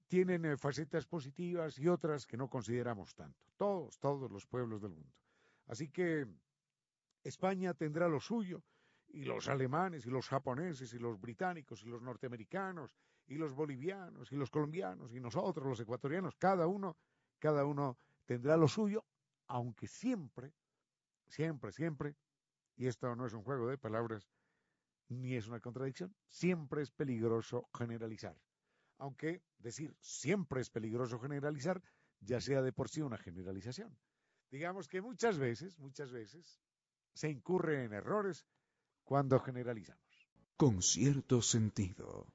[0.08, 3.46] tienen eh, facetas positivas y otras que no consideramos tanto.
[3.58, 5.14] Todos, todos los pueblos del mundo.
[5.68, 6.28] Así que
[7.24, 8.64] España tendrá lo suyo
[9.10, 12.96] y los alemanes y los japoneses y los británicos y los norteamericanos
[13.28, 16.98] y los bolivianos y los colombianos y nosotros los ecuatorianos, cada uno,
[17.40, 19.06] cada uno tendrá lo suyo,
[19.48, 20.54] aunque siempre,
[21.28, 22.16] siempre, siempre,
[22.76, 24.30] y esto no es un juego de palabras
[25.10, 28.38] ni es una contradicción, siempre es peligroso generalizar
[28.98, 31.82] aunque decir siempre es peligroso generalizar,
[32.20, 33.98] ya sea de por sí una generalización.
[34.50, 36.60] Digamos que muchas veces, muchas veces,
[37.14, 38.46] se incurre en errores
[39.04, 40.04] cuando generalizamos.
[40.56, 42.28] Con cierto sentido.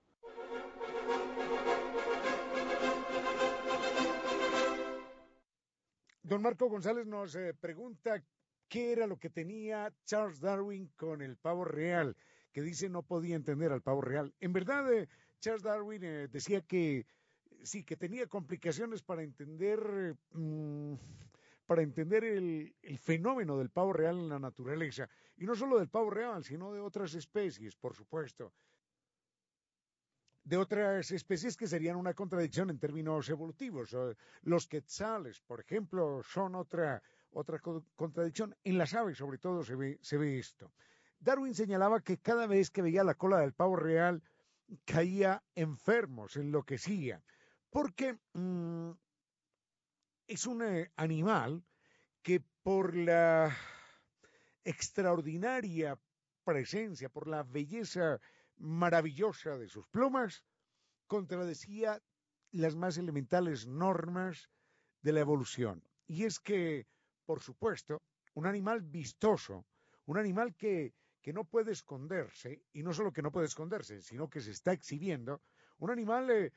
[6.23, 8.25] Don Marco González nos eh, pregunta
[8.69, 12.17] qué era lo que tenía Charles Darwin con el pavo real,
[12.53, 14.33] que dice no podía entender al pavo real.
[14.41, 15.09] En verdad, eh,
[15.43, 17.05] Charles Darwin eh, decía que
[17.65, 20.95] sí, que tenía complicaciones para entender, mm,
[21.67, 25.09] para entender el, fenómeno del pavo real en la naturaleza.
[25.37, 28.53] Y no solo del pavo real, sino de otras especies, por supuesto.
[30.45, 33.97] De otras especies que serían una contradicción en términos evolutivos.
[34.43, 37.61] Los quetzales, por ejemplo, son otra, otra
[37.97, 38.55] contradicción.
[38.63, 40.73] En las aves, sobre todo, se ve esto.
[41.19, 44.23] Darwin señalaba que cada vez que veía la cola del pavo real,
[44.85, 47.23] caía enfermo, se enloquecía,
[47.71, 48.91] porque mm,
[50.27, 51.65] es un eh, animal
[52.23, 53.57] que por la
[54.65, 55.99] extraordinaria
[56.45, 58.21] presencia, por la belleza
[58.57, 60.45] maravillosa de sus plumas,
[61.07, 62.01] contradecía
[62.51, 64.49] las más elementales normas
[65.03, 65.83] de la evolución.
[66.07, 66.87] Y es que,
[67.25, 68.03] por supuesto,
[68.35, 69.67] un animal vistoso,
[70.07, 74.29] un animal que que no puede esconderse, y no solo que no puede esconderse, sino
[74.29, 75.41] que se está exhibiendo,
[75.79, 76.53] un animal eh,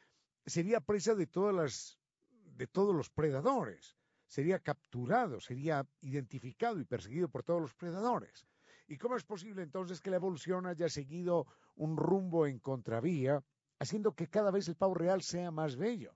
[0.46, 2.00] sería presa de todas las,
[2.32, 3.96] de todos los predadores,
[4.28, 8.48] sería capturado, sería identificado y perseguido por todos los predadores.
[8.88, 13.44] ¿Y cómo es posible entonces que la evolución haya seguido un rumbo en contravía,
[13.80, 16.16] haciendo que cada vez el pavo real sea más bello?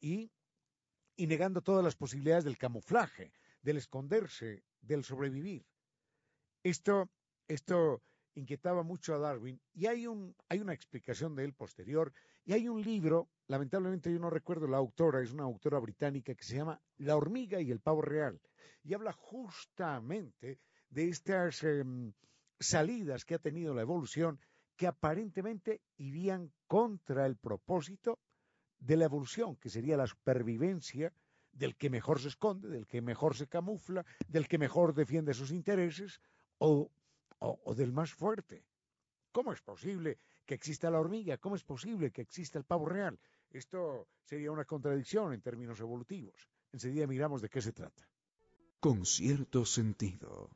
[0.00, 0.30] Y,
[1.16, 3.32] y negando todas las posibilidades del camuflaje,
[3.62, 5.66] del esconderse, del sobrevivir.
[6.62, 7.10] Esto
[7.48, 8.02] esto
[8.34, 12.12] inquietaba mucho a Darwin y hay, un, hay una explicación de él posterior
[12.44, 16.44] y hay un libro, lamentablemente yo no recuerdo la autora, es una autora británica que
[16.44, 18.40] se llama La hormiga y el pavo real
[18.82, 20.58] y habla justamente
[20.90, 22.12] de estas em,
[22.60, 24.38] salidas que ha tenido la evolución
[24.76, 28.18] que aparentemente irían contra el propósito
[28.78, 31.12] de la evolución, que sería la supervivencia
[31.52, 35.52] del que mejor se esconde, del que mejor se camufla, del que mejor defiende sus
[35.52, 36.20] intereses
[36.58, 36.90] o
[37.44, 38.64] o, del más fuerte.
[39.32, 41.38] ¿Cómo es posible que exista la hormiga?
[41.38, 43.18] ¿Cómo es posible que exista el pavo real?
[43.50, 46.48] Esto sería una contradicción en términos evolutivos.
[46.72, 48.08] Enseguida miramos de qué se trata.
[48.80, 50.50] Con cierto sentido.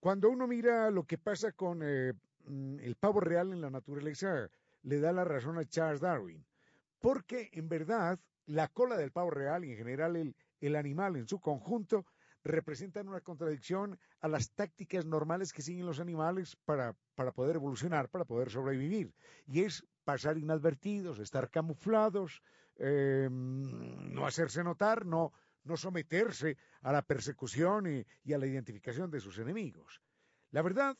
[0.00, 2.12] Cuando uno mira lo que pasa con eh,
[2.46, 4.50] mm, el pavo real en la naturaleza,
[4.82, 6.44] le da la razón a Charles Darwin.
[6.98, 11.28] Porque en verdad la cola del pavo real y en general el, el animal en
[11.28, 12.06] su conjunto
[12.44, 18.08] representan una contradicción a las tácticas normales que siguen los animales para, para poder evolucionar,
[18.08, 19.14] para poder sobrevivir.
[19.46, 22.42] Y es pasar inadvertidos, estar camuflados,
[22.76, 25.32] em, no hacerse notar, no,
[25.64, 30.02] no someterse a la persecución y, y, a la identificación de sus enemigos.
[30.50, 30.96] La verdad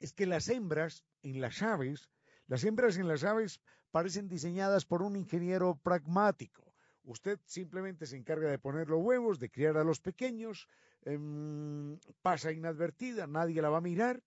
[0.00, 2.10] es que las hembras en las aves,
[2.48, 3.60] las hembras en las aves
[3.94, 6.74] parecen diseñadas por un ingeniero pragmático.
[7.04, 10.66] Usted simplemente se encarga de poner los huevos, de criar a los pequeños,
[11.02, 14.20] em, pasa inadvertida, nadie la va a mirar.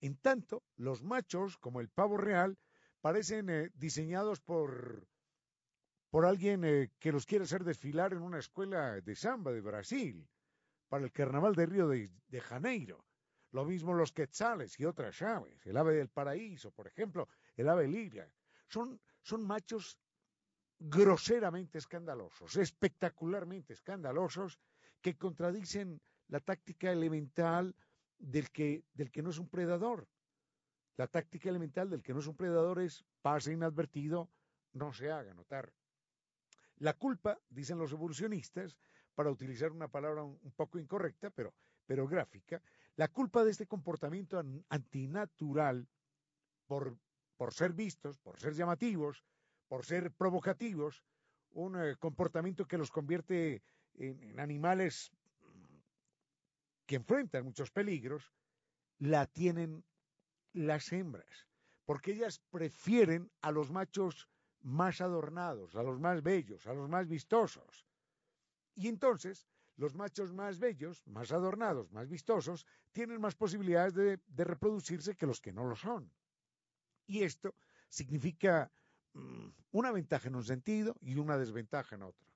[0.00, 2.56] En tanto, los machos, como el pavo real,
[3.02, 5.06] parecen eh, diseñados por,
[6.08, 10.26] por alguien eh, que los quiere hacer desfilar en una escuela de samba de Brasil,
[10.88, 13.04] para el carnaval de Río de, Janeiro.
[13.50, 17.86] Lo mismo los quetzales y otras aves, el ave del paraíso, por ejemplo, el ave
[17.88, 18.26] lira
[18.72, 19.98] son, son machos
[20.78, 24.58] groseramente escandalosos, espectacularmente escandalosos,
[25.00, 27.74] que contradicen la táctica elemental
[28.18, 30.08] del que, del que no es un predador.
[30.96, 34.30] La táctica elemental del que no es un predador es pase inadvertido,
[34.72, 35.72] no se haga notar.
[36.78, 38.76] La culpa, dicen los evolucionistas,
[39.14, 41.54] para utilizar una palabra un, poco incorrecta, pero,
[41.86, 42.62] pero gráfica,
[42.96, 45.86] la culpa de este comportamiento antinatural
[46.66, 46.96] por
[47.42, 49.24] por ser vistos, por ser llamativos,
[49.66, 51.02] por ser provocativos,
[51.50, 53.64] un eh, comportamiento que los convierte
[53.94, 55.10] en, animales
[56.86, 58.32] que enfrentan muchos peligros,
[59.00, 59.84] la tienen
[60.52, 61.48] las hembras,
[61.84, 64.28] porque ellas prefieren a los machos
[64.60, 67.88] más adornados, a los más bellos, a los más vistosos.
[68.76, 75.16] Y entonces, los machos más bellos, más adornados, más vistosos, tienen más posibilidades de reproducirse
[75.16, 76.08] que los que no lo son.
[77.06, 77.54] Y esto
[77.88, 78.70] significa
[79.14, 82.26] mm, una ventaja en un sentido y una desventaja en otro.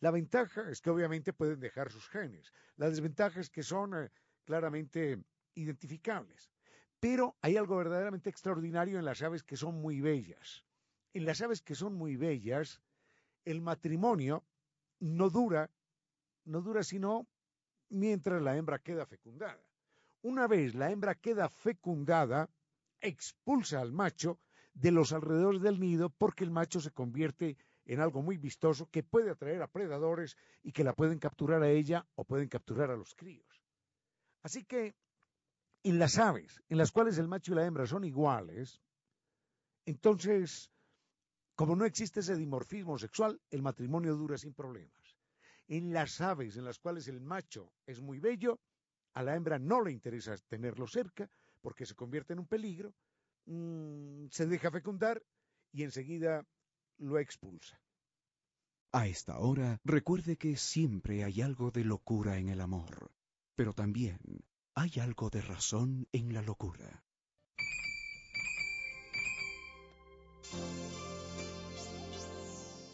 [0.00, 2.52] La ventaja es que obviamente pueden dejar sus genes.
[2.76, 4.10] La desventaja es que son eh,
[4.44, 5.22] claramente
[5.54, 6.50] identificables.
[7.00, 10.64] Pero hay algo verdaderamente extraordinario en las aves que son muy bellas.
[11.14, 12.80] En las aves que son muy bellas,
[13.44, 14.44] el matrimonio
[15.00, 15.70] no dura,
[16.44, 17.26] no dura sino
[17.88, 19.62] mientras la hembra queda fecundada.
[20.22, 22.50] Una vez la hembra queda fecundada,
[23.00, 24.40] expulsa al macho
[24.74, 29.02] de los alrededores del nido porque el macho se convierte en algo muy vistoso que
[29.02, 32.96] puede atraer a predadores y que la pueden capturar a ella o pueden capturar a
[32.96, 33.62] los críos.
[34.42, 34.94] Así que
[35.82, 38.80] en las aves, en las cuales el macho y la hembra son iguales,
[39.86, 40.72] entonces,
[41.54, 45.16] como no existe ese dimorfismo sexual, el matrimonio dura sin problemas.
[45.68, 48.60] En las aves en las cuales el macho es muy bello,
[49.14, 51.30] a la hembra no le interesa tenerlo cerca,
[51.60, 52.94] porque se convierte en un peligro,
[53.46, 55.22] mmm, se deja fecundar
[55.72, 56.44] y enseguida
[56.98, 57.80] lo expulsa.
[58.92, 63.12] A esta hora, recuerde que siempre hay algo de locura en el amor,
[63.54, 64.18] pero también
[64.74, 67.04] hay algo de razón en la locura.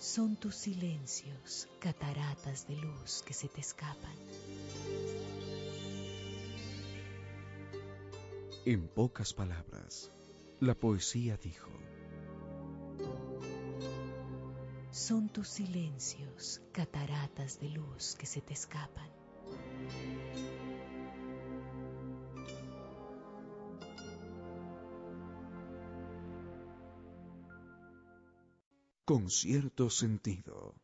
[0.00, 4.16] Son tus silencios, cataratas de luz que se te escapan.
[8.64, 10.12] En pocas palabras,
[10.60, 11.72] la poesía dijo,
[14.92, 19.10] Son tus silencios, cataratas de luz que se te escapan.
[29.04, 30.76] Con cierto sentido.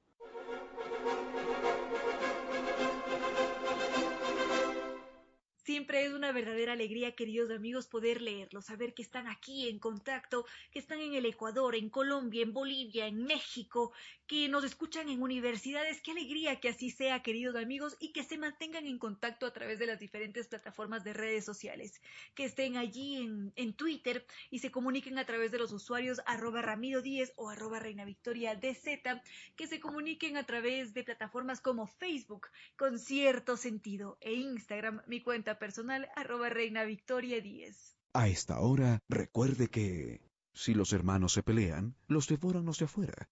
[5.68, 10.44] siempre es una verdadera alegría, queridos amigos, poder leerlos, saber que están aquí en contacto,
[10.72, 13.92] que están en el Ecuador, en Colombia, en Bolivia, en México,
[14.26, 16.02] que nos escuchan en universidades.
[16.02, 19.78] Qué alegría que así sea, queridos amigos, y que se mantengan en contacto a través
[19.78, 22.02] de las diferentes plataformas de redes sociales,
[22.34, 26.62] que estén allí en, en Twitter y se comuniquen a través de los usuarios arroba
[26.62, 29.22] Ramiro 10 o arroba Reina Victoria DZ,
[29.56, 35.20] que se comuniquen a través de plataformas como Facebook, con cierto sentido, e Instagram, mi
[35.20, 37.96] cuenta personal, arroba Reina Victoria 10.
[38.14, 40.20] A esta hora, recuerde que
[40.52, 43.28] si los hermanos se pelean, los devoran los de afuera.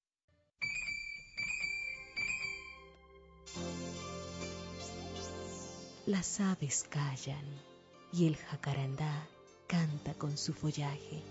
[6.07, 7.45] Las aves callan
[8.13, 9.27] y el jacarandá
[9.67, 11.23] canta con su follaje.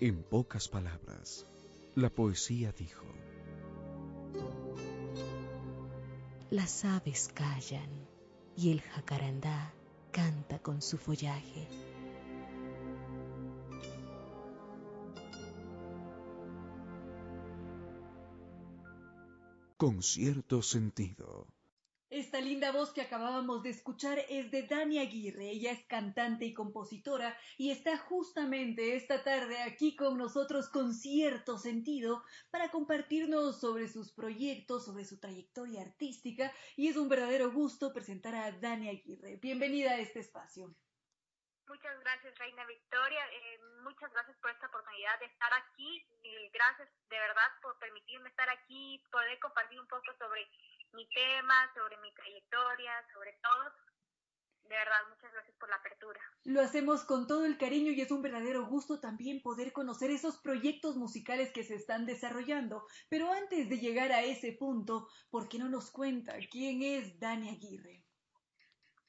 [0.00, 1.46] En pocas palabras,
[1.94, 3.04] la poesía dijo,
[6.54, 8.06] Las aves callan
[8.56, 9.74] y el jacarandá
[10.12, 11.66] canta con su follaje.
[19.76, 21.48] con cierto sentido.
[22.24, 25.50] Esta linda voz que acabábamos de escuchar es de Dani Aguirre.
[25.50, 31.58] Ella es cantante y compositora y está justamente esta tarde aquí con nosotros con cierto
[31.58, 37.92] sentido para compartirnos sobre sus proyectos, sobre su trayectoria artística y es un verdadero gusto
[37.92, 39.36] presentar a Dani Aguirre.
[39.36, 40.74] Bienvenida a este espacio.
[41.68, 43.20] Muchas gracias, Reina Victoria.
[43.32, 46.06] Eh, muchas gracias por esta oportunidad de estar aquí.
[46.22, 50.48] Eh, gracias de verdad por permitirme estar aquí, poder compartir un poco sobre
[50.94, 53.72] mi tema, sobre mi trayectoria, sobre todo.
[54.62, 56.20] De verdad, muchas gracias por la apertura.
[56.44, 60.38] Lo hacemos con todo el cariño y es un verdadero gusto también poder conocer esos
[60.38, 62.86] proyectos musicales que se están desarrollando.
[63.10, 67.50] Pero antes de llegar a ese punto, ¿por qué no nos cuenta quién es Dani
[67.50, 68.02] Aguirre?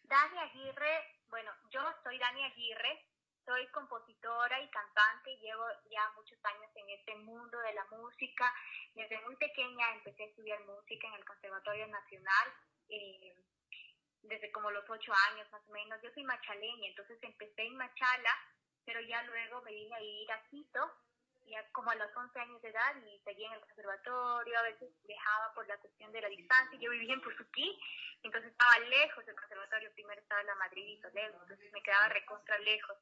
[0.03, 3.05] Dani Aguirre bueno, yo soy Dani Aguirre,
[3.45, 8.51] soy compositora y cantante, llevo ya muchos años en este mundo de la música.
[8.93, 12.53] Desde muy pequeña empecé a estudiar música en el Conservatorio Nacional,
[12.89, 13.35] eh,
[14.23, 16.01] desde como los ocho años más o menos.
[16.01, 18.35] Yo soy machaleña, entonces empecé en Machala,
[18.83, 20.91] pero ya luego me vine a ir a Quito
[21.47, 24.89] ya como a los 11 años de edad y seguía en el conservatorio, a veces
[25.05, 27.79] viajaba por la cuestión de la distancia, yo vivía en Pusuquí,
[28.23, 32.09] entonces estaba lejos del conservatorio, primero estaba en la Madrid y Toledo, entonces me quedaba
[32.09, 32.97] recontra lejos.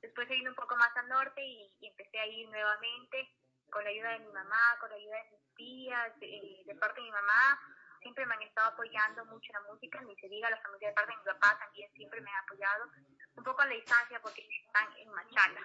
[0.00, 3.28] Después he ido un poco más al norte y, empecé a ir nuevamente
[3.70, 7.00] con la ayuda de mi mamá, con la ayuda de mis tías, de, de parte
[7.00, 7.58] de mi mamá,
[8.00, 11.12] siempre me han estado apoyando mucho la música, ni se diga la familia de parte
[11.12, 12.90] de mi papá también siempre me ha apoyado,
[13.34, 15.60] un poco a la distancia porque están en Machala.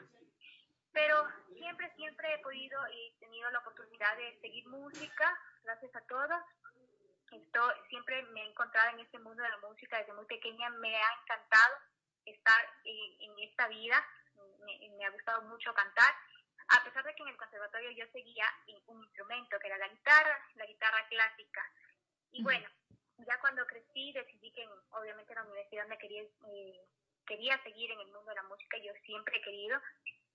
[0.91, 1.27] Pero
[1.57, 6.41] siempre, siempre he podido y tenido la oportunidad de seguir música, gracias a todos.
[7.31, 10.95] Esto, siempre me he encontrado en este mundo de la música desde muy pequeña, me
[10.95, 11.77] ha encantado
[12.25, 14.05] estar en, esta vida,
[14.63, 16.13] me, ha gustado mucho cantar,
[16.69, 18.45] a pesar de que en el conservatorio yo seguía
[18.87, 21.61] un instrumento que era la guitarra, la guitarra clásica.
[22.31, 22.67] Y bueno,
[23.17, 26.87] ya cuando crecí decidí que obviamente en la universidad me quería, eh,
[27.25, 29.79] quería seguir en el mundo de la música, yo siempre he querido,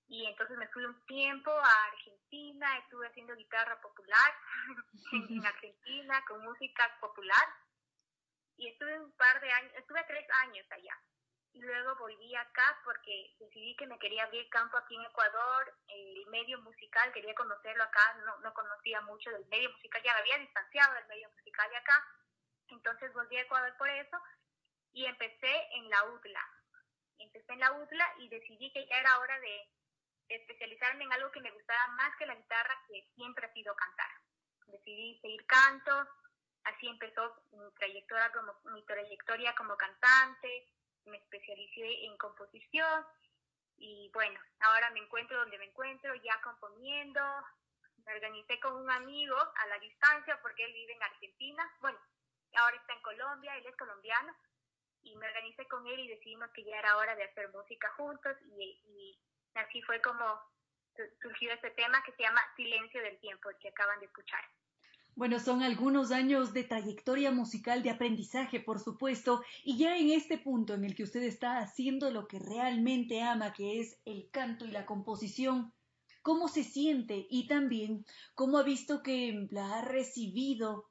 [0.09, 4.35] y entonces me fui un tiempo a Argentina, estuve haciendo guitarra popular
[5.13, 7.47] en, Argentina con música popular.
[8.57, 10.99] Y estuve un par de años, estuve tres años allá
[11.59, 16.27] y luego volví acá porque decidí que me quería abrir campo aquí en Ecuador, el
[16.27, 20.39] medio musical, quería conocerlo acá, no, no conocía mucho del medio musical, ya me había
[20.39, 22.07] distanciado del medio musical de acá,
[22.69, 24.17] entonces volví a Ecuador por eso
[24.93, 26.45] y empecé en la UTLA.
[27.19, 29.69] Empecé en la UTLA y decidí que ya era hora de
[30.29, 34.11] especializarme en algo que me gustaba más que la guitarra, que siempre ha sido cantar.
[34.67, 36.07] Decidí seguir canto,
[36.65, 40.69] así empezó mi trayectoria como, mi trayectoria como cantante,
[41.09, 43.05] me especialicé en composición
[43.77, 47.21] y bueno, ahora me encuentro donde me encuentro, ya componiendo,
[48.05, 51.99] me organicé con un amigo a la distancia porque él vive en Argentina, bueno,
[52.57, 54.35] ahora está en Colombia, él es colombiano,
[55.03, 58.37] y me organicé con él y decidimos que ya era hora de hacer música juntos.
[58.59, 59.19] Y, y
[59.59, 60.41] Así fue como
[61.21, 64.43] surgió este tema que se llama Silencio del Tiempo, que acaban de escuchar.
[65.19, 70.39] Bueno, son algunos años de trayectoria musical, de aprendizaje, por supuesto, y ya en este
[70.39, 74.65] punto en el que usted está haciendo lo que realmente ama, que es el canto
[74.65, 75.75] y la composición,
[76.23, 77.27] ¿cómo se siente?
[77.31, 78.07] Y también,
[78.37, 80.89] ¿cómo ha visto que la ha recibido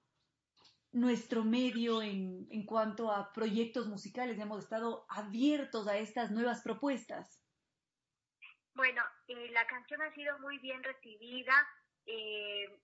[0.91, 4.37] nuestro medio en, cuanto a proyectos musicales?
[4.39, 7.41] Hemos estado abiertos a estas nuevas propuestas.
[8.73, 11.65] Bueno, eh, la canción ha sido muy bien recibida.
[12.05, 12.81] Eh,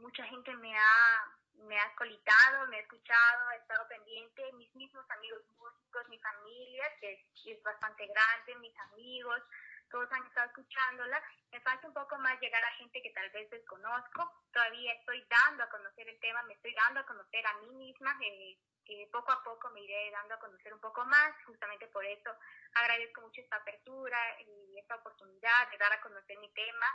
[0.00, 5.04] mucha gente me ha, me ha colitado, me ha escuchado, he estado pendiente, mis mismos
[5.10, 9.42] amigos músicos, mi familia, que es, bastante grande, mis amigos,
[9.90, 11.22] todos han estado escuchándola.
[11.52, 14.32] Me falta un poco más llegar a gente que tal vez desconozco.
[14.52, 18.16] Todavía estoy dando a conocer el tema, me estoy dando a conocer a mí misma.
[18.20, 21.32] Eh, poco a poco me iré dando a conocer un poco más.
[21.44, 22.30] Justamente por eso
[22.74, 26.86] agradezco mucho esta apertura y esta oportunidad de dar a conocer mi tema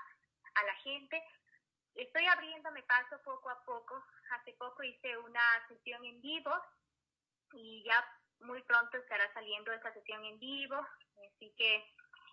[0.56, 1.24] a la gente.
[1.96, 4.04] Estoy abriéndome paso poco a poco.
[4.32, 6.52] Hace poco hice una sesión en vivo
[7.54, 8.06] y ya
[8.40, 10.76] muy pronto estará saliendo esa sesión en vivo.
[11.36, 11.86] Así que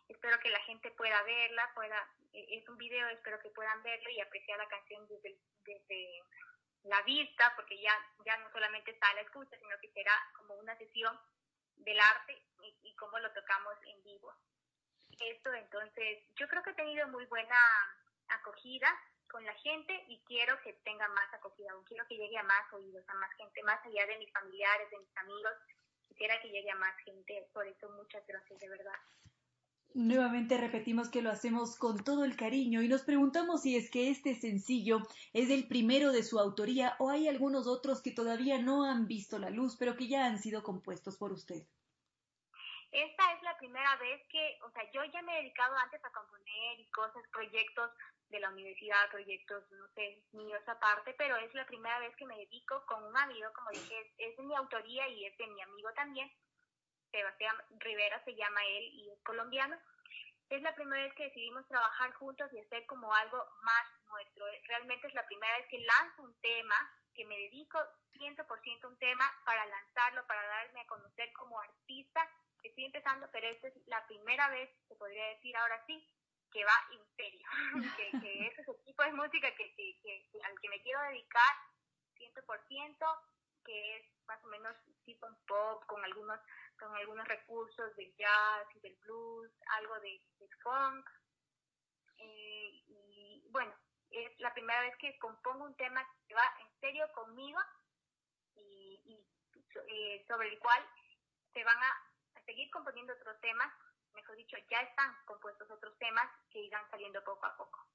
[0.09, 4.11] espero que la gente pueda verla, pueda, e, es un video, espero que puedan verlo
[4.11, 6.23] y apreciar la canción desde, desde
[6.85, 7.93] la vista, porque ya,
[8.25, 11.19] ya no solamente está la escucha, sino que será como una sesión
[11.77, 14.35] del arte y, y cómo lo tocamos en vivo.
[15.21, 17.59] Esto entonces, yo creo que he tenido muy buena
[18.29, 18.89] acogida
[19.31, 23.09] con la gente y quiero que tenga más acogida, quiero que llegue a más oídos,
[23.09, 25.53] a más gente, más allá de mis familiares, de mis amigos,
[26.09, 28.99] quisiera que llegue a más gente, por eso muchas gracias de verdad.
[29.95, 34.11] Nuevamente repetimos que lo hacemos con todo el cariño y nos preguntamos si es que
[34.11, 35.01] este sencillo
[35.33, 39.39] es el primero de su autoría o hay algunos otros que todavía no han visto
[39.39, 41.67] la luz pero que ya han sido compuestos por usted.
[42.93, 43.28] Esta
[43.59, 47.23] primera vez que, o sea, yo ya me he dedicado antes a componer y cosas,
[47.33, 47.91] proyectos
[48.29, 52.37] de la universidad, proyectos, no sé, míos aparte, pero es la primera vez que me
[52.37, 55.93] dedico con un amigo, como dije, es, de mi autoría y es de mi amigo
[55.95, 56.31] también,
[57.11, 59.77] Sebastián Rivera se llama él y es colombiano.
[60.51, 64.47] Es la primera vez que decidimos trabajar juntos y hacer como algo más nuestro.
[64.67, 66.75] Realmente es la primera vez que lanzo un tema,
[67.15, 67.79] que me dedico
[68.13, 72.27] 100% a un tema para lanzarlo, para darme a conocer como artista.
[72.63, 76.05] Estoy empezando, pero esta es la primera vez, se podría decir ahora sí,
[76.51, 77.49] que va en serio,
[77.97, 81.55] que, que ese es el tipo de música que, que, al que me quiero dedicar
[82.17, 83.21] 100%,
[83.65, 86.41] que es más o menos tipo pop, con algunos,
[86.79, 90.21] con algunos recursos del jazz y del blues, algo de,
[90.63, 91.09] funk.
[92.19, 93.73] Eh, y bueno,
[94.11, 97.61] es la primera vez que compongo un tema que va en serio conmigo
[98.57, 99.27] y, y
[99.89, 100.85] eh, sobre el cual
[101.53, 102.08] se van a
[102.49, 103.69] seguir componiendo otros temas
[104.19, 107.87] mejor dicho, ya están compuestos otros temas que irán saliendo poco a poco.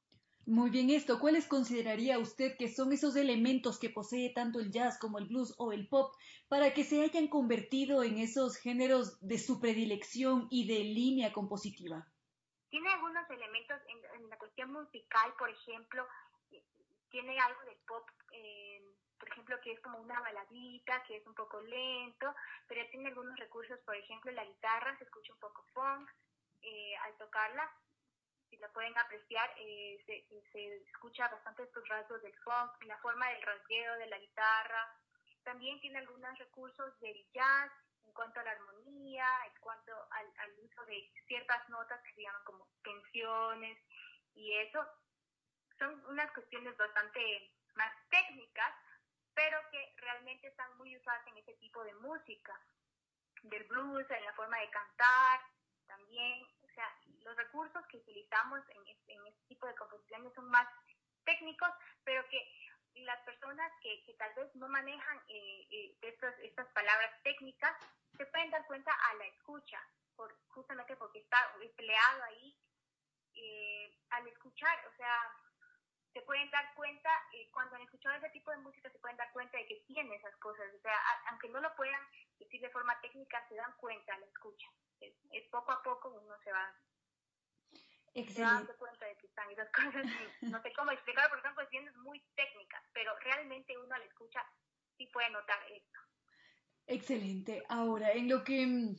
[0.45, 4.99] Muy bien, esto, ¿cuáles consideraría usted que son esos elementos que posee tanto el jazz
[4.99, 6.13] como el blues o el pop
[6.49, 12.07] para que se hayan convertido en esos géneros de su predilección y de línea compositiva?
[12.69, 16.05] Tiene algunos elementos en, la cuestión musical, por ejemplo,
[16.51, 16.63] eh,
[17.09, 18.92] tiene algo del pop eh,
[19.23, 22.35] por ejemplo, que es como una baladita, que es un poco lento,
[22.67, 26.11] pero tiene algunos recursos, por ejemplo, la guitarra se escucha un poco funk
[26.61, 27.71] eh, al tocarla,
[28.49, 33.29] si la pueden apreciar, eh, se, se, escucha bastante estos rasgos del funk, la forma
[33.29, 34.93] del rasgueo de la guitarra,
[35.45, 37.71] también tiene algunos recursos del jazz
[38.05, 42.23] en cuanto a la armonía, en cuanto al, al uso de ciertas notas que se
[42.23, 43.79] llaman como tensiones
[44.35, 44.85] y eso,
[45.79, 48.73] son unas cuestiones bastante más técnicas,
[49.35, 52.59] pero que realmente están muy usadas en ese tipo de música,
[53.43, 55.41] del blues, en la forma de cantar,
[55.87, 56.87] también, o sea,
[57.23, 59.15] los recursos que utilizamos en, este,
[59.47, 60.67] tipo de composiciones son más
[61.25, 61.69] técnicos,
[62.03, 62.39] pero que
[62.95, 67.75] las personas que, tal vez no manejan eh, eh, estas, estas palabras técnicas
[68.17, 69.81] se pueden dar cuenta a la escucha,
[70.15, 72.57] por, justamente porque está empleado ahí
[73.35, 75.35] eh, al escuchar, o sea,
[76.13, 79.31] se pueden dar cuenta, eh, cuando han escuchado ese tipo de música, se pueden dar
[79.33, 80.65] cuenta de que tiene esas cosas.
[80.77, 80.93] O sea,
[81.29, 82.01] aunque no lo puedan
[82.39, 84.67] decir de forma técnica, se dan cuenta, la escucha.
[84.99, 85.13] Es,
[85.49, 86.73] poco a poco uno se va,
[88.37, 90.05] dando cuenta de que están esas cosas.
[90.41, 94.45] no sé cómo explicarlo porque son cuestiones muy técnicas, pero realmente uno al escucha
[94.97, 95.99] sí puede notar esto.
[96.85, 97.63] Excelente.
[97.69, 98.95] Ahora, en lo que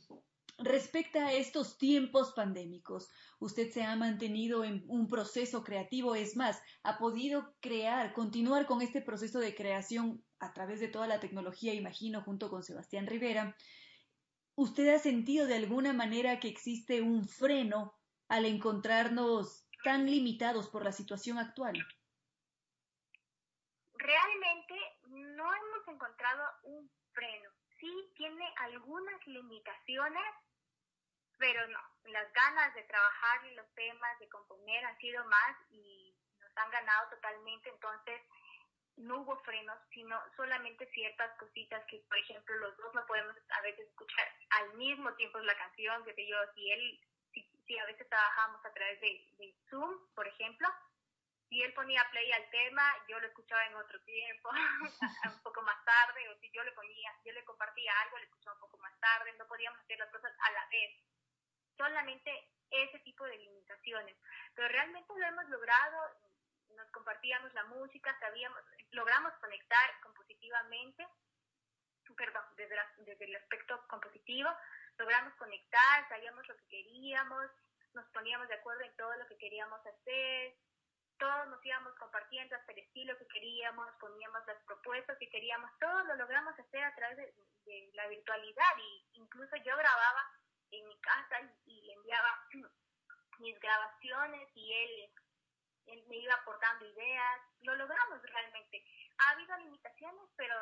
[0.57, 6.61] Respecta a estos tiempos pandémicos, usted se ha mantenido en un proceso creativo, es más,
[6.81, 11.73] ha podido crear, continuar con este proceso de creación a través de toda la tecnología,
[11.73, 13.55] imagino, junto con Sebastián Rivera.
[14.55, 17.93] ¿Usted ha sentido de alguna manera que existe un freno
[18.29, 21.75] al encontrarnos tan limitados por la situación actual?
[23.95, 24.75] Realmente
[25.09, 27.54] no hemos encontrado un freno.
[27.85, 30.25] Sí tiene algunas limitaciones
[31.37, 36.57] pero no, las ganas de trabajar los temas, de componer han sido más y nos
[36.57, 38.21] han ganado totalmente, entonces
[38.97, 43.61] no hubo frenos, sino solamente ciertas cositas que, por ejemplo, los dos no podemos a
[43.61, 47.01] veces escuchar al mismo tiempo la canción, que sé yo, si él,
[47.67, 50.67] si, a veces trabajamos a través de, Zoom, por ejemplo,
[51.49, 54.49] si él ponía play al tema, yo lo escuchaba en otro tiempo,
[55.35, 58.55] un poco más tarde, o si yo le ponía, yo le compartía algo, le escuchaba
[58.55, 60.91] un poco más tarde, no podíamos hacer las cosas a la vez.
[61.77, 64.17] Solamente ese tipo de limitaciones.
[64.55, 65.97] Pero realmente lo hemos logrado,
[66.75, 68.59] nos compartíamos la música, sabíamos,
[68.91, 71.07] logramos conectar compositivamente,
[72.17, 74.49] perdón, desde, desde el aspecto compositivo,
[74.97, 77.51] logramos conectar, sabíamos lo que queríamos,
[77.93, 80.55] nos poníamos de acuerdo en todo lo que queríamos hacer,
[81.17, 86.03] todos nos íbamos compartiendo hasta el estilo que queríamos, poníamos las propuestas que queríamos, todo
[86.05, 87.33] lo logramos hacer a través de,
[87.93, 90.31] la virtualidad y incluso yo grababa
[90.71, 92.47] en mi casa y, le enviaba
[93.39, 95.13] mis grabaciones y él,
[95.87, 98.85] él me iba aportando ideas, lo logramos realmente.
[99.17, 100.55] Ha habido limitaciones, pero,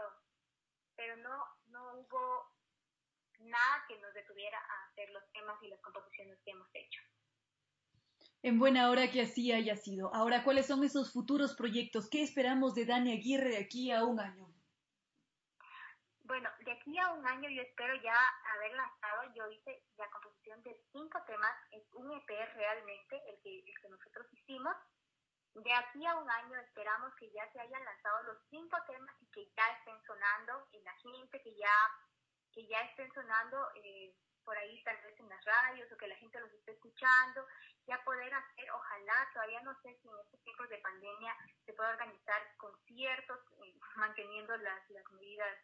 [0.96, 2.54] pero no, no hubo
[3.40, 7.02] nada que nos detuviera a hacer los temas y las composiciones que hemos hecho.
[8.44, 10.14] En buena hora que así haya sido.
[10.14, 12.10] Ahora, ¿cuáles son esos futuros proyectos?
[12.10, 14.54] ¿Qué esperamos de Dani Aguirre de aquí a un año?
[16.24, 18.14] Bueno, de aquí a un año yo espero ya
[18.54, 23.60] haber lanzado, yo hice la composición de cinco temas, es un EP realmente, el que,
[23.60, 24.76] el que nosotros hicimos.
[25.56, 29.28] De aquí a un año esperamos que ya se hayan lanzado los cinco temas y
[29.28, 31.76] que ya estén sonando en la gente, que ya,
[32.52, 34.14] que ya estén sonando eh,
[34.44, 37.46] por ahí tal vez en las radios o que la gente los esté escuchando,
[37.86, 41.36] ya poder hacer, ojalá, todavía no sé si en estos tiempos de pandemia
[41.66, 45.58] se puede organizar conciertos eh, manteniendo las, las medidas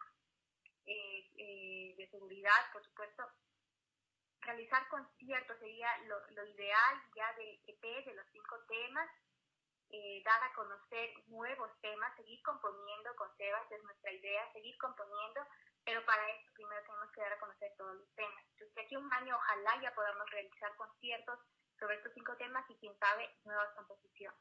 [0.85, 3.23] eh, eh, de seguridad, por supuesto.
[4.41, 9.09] Realizar conciertos sería lo, lo ideal ya del EP, de los cinco temas,
[10.23, 15.41] dar a conocer nuevos temas, seguir componiendo con Sebas, es nuestra idea, seguir componiendo,
[15.89, 18.45] pero para eso primero tenemos que dar a conocer todos los temas.
[18.51, 21.39] Entonces, de aquí a un año ojalá ya podamos realizar conciertos
[21.79, 24.39] sobre estos cinco temas y quién sabe, nuevas composiciones.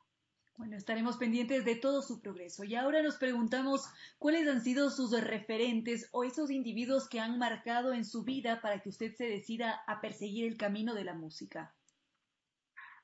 [0.59, 2.65] Bueno, estaremos pendientes de todo su progreso.
[2.65, 3.89] Y ahora nos preguntamos
[4.19, 8.81] cuáles han sido sus referentes o esos individuos que han marcado en su vida para
[8.81, 11.75] que usted se decida a perseguir el camino de la música.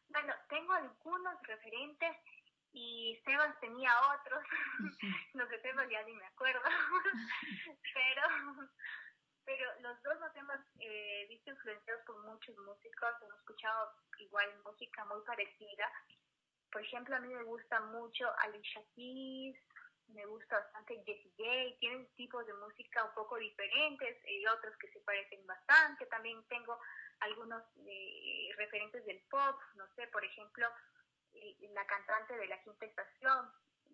[0.09, 2.15] Bueno, tengo algunos referentes
[2.75, 4.45] y Sebas tenía otros,
[5.35, 6.61] los de Sebas ya ni me acuerdo,
[7.95, 8.23] pero,
[9.45, 15.05] pero los dos nos hemos eh, visto influenciados por muchos músicos, hemos escuchado igual música
[15.05, 15.89] muy parecida.
[16.73, 19.57] Por ejemplo, a mí me gusta mucho Alicia Keys,
[20.09, 24.89] me gusta bastante Jessie J, tienen tipos de música un poco diferentes y otros que
[24.89, 26.07] se parecen bastante.
[26.07, 26.77] También tengo
[27.21, 30.67] algunos eh, referentes del pop, no sé, por ejemplo,
[31.73, 33.53] la cantante de la quinta estación.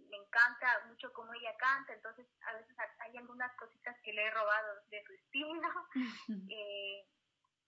[0.08, 4.30] Me encanta mucho cómo ella canta, entonces a veces hay algunas cositas que le he
[4.30, 5.68] robado de su estilo.
[6.50, 7.06] eh,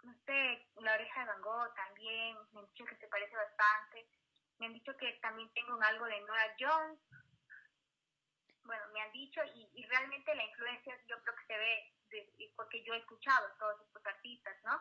[0.02, 4.08] no sé, la oreja de Van Gogh también, me han dicho que se parece bastante.
[4.58, 6.98] Me han dicho que también tengo un algo de Nora Jones.
[8.64, 12.52] Bueno, me han dicho, y, y realmente la influencia yo creo que se ve de,
[12.56, 14.80] porque yo he escuchado todos estos artistas, ¿no?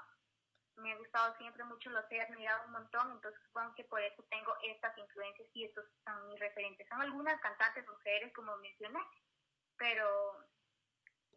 [0.77, 4.23] Me ha gustado siempre mucho, los he admirado un montón, entonces supongo que por eso
[4.29, 6.87] tengo estas influencias y estos son mis referentes.
[6.87, 8.99] Son algunas cantantes mujeres, como mencioné,
[9.77, 10.47] pero,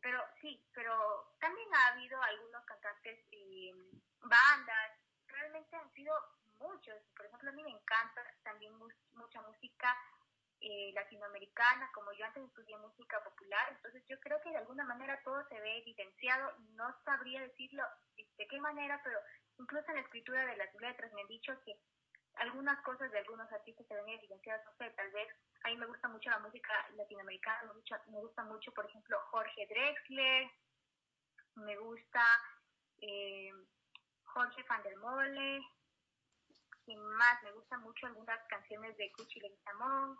[0.01, 3.73] pero sí, pero también ha habido algunos cantantes y
[4.21, 4.93] bandas,
[5.27, 6.15] realmente han sido
[6.59, 6.97] muchos.
[7.17, 8.73] Por ejemplo, a mí me encanta también
[9.13, 9.97] mucha música
[10.67, 15.21] eh, latinoamericana, como yo antes estudié música popular, entonces yo creo que de alguna manera
[15.23, 17.85] todo se ve evidenciado, no sabría decirlo
[18.17, 19.19] de qué manera, pero
[19.59, 21.79] incluso en la escritura de las letras me han dicho que
[22.37, 25.29] algunas cosas de algunos artistas se ven evidenciadas, no sé, tal vez
[25.65, 29.67] a mí me gusta mucho la música latinoamericana, me, me gusta mucho, por ejemplo, Jorge
[29.67, 30.51] Drexler,
[31.57, 32.25] me gusta
[33.03, 33.53] eh,
[34.25, 35.61] Jorge Van der Mole,
[36.87, 40.19] y más, me gustan mucho algunas canciones de Cuchi Leguizamón,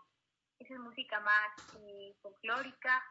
[0.59, 3.03] esa es música más eh, folclórica.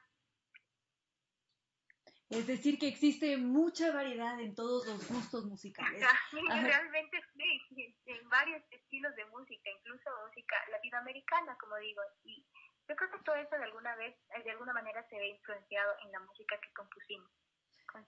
[2.31, 6.03] Es decir, que existe mucha variedad en todos los gustos musicales.
[6.33, 12.03] realmente sí, en varios estilos de música, incluso música latinoamericana, como digo.
[12.25, 12.45] Y
[12.89, 16.13] yo creo que todo eso de alguna vez, de alguna manera se ve influenciado en
[16.13, 17.31] la música que compusimos
[17.87, 18.05] con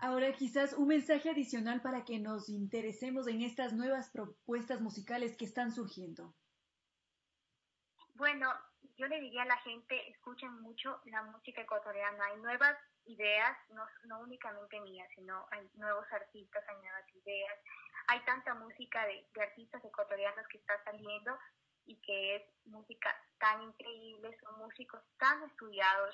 [0.00, 5.44] Ahora quizás un mensaje adicional para que nos interesemos en estas nuevas propuestas musicales que
[5.44, 6.36] están surgiendo.
[8.18, 8.52] Bueno,
[8.96, 12.24] yo le diría a la gente, escuchen mucho la música ecuatoriana.
[12.26, 17.58] Hay nuevas ideas, no, no únicamente mías, sino hay nuevos artistas, hay nuevas ideas.
[18.08, 21.38] Hay tanta música de, de artistas ecuatorianos que está saliendo
[21.86, 26.12] y que es música tan increíble, son músicos tan estudiados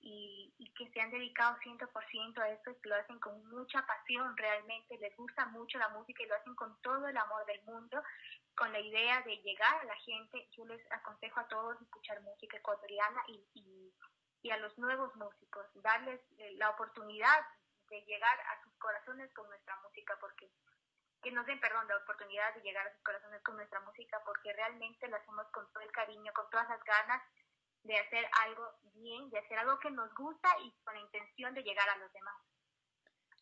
[0.00, 4.36] y, y, que se han dedicado 100% a esto y lo hacen con mucha pasión
[4.36, 8.02] realmente, les gusta mucho la música y lo hacen con todo el amor del mundo
[8.56, 12.56] con la idea de llegar a la gente, yo les aconsejo a todos escuchar música
[12.56, 13.94] ecuatoriana y, y,
[14.42, 17.44] y a los nuevos músicos, darles eh, la oportunidad
[17.88, 20.50] de llegar a sus corazones con nuestra música, porque
[21.22, 24.52] que nos den, perdón, la oportunidad de llegar a sus corazones con nuestra música, porque
[24.52, 27.22] realmente lo hacemos con todo el cariño, con todas las ganas
[27.82, 31.62] de hacer algo bien, de hacer algo que nos gusta y con la intención de
[31.62, 32.36] llegar a los demás.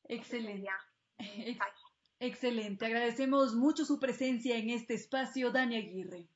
[0.09, 0.71] Excelente.
[2.21, 2.87] Excelente.
[2.87, 6.29] Agradecemos mucho su presencia en este espacio, Dani Aguirre.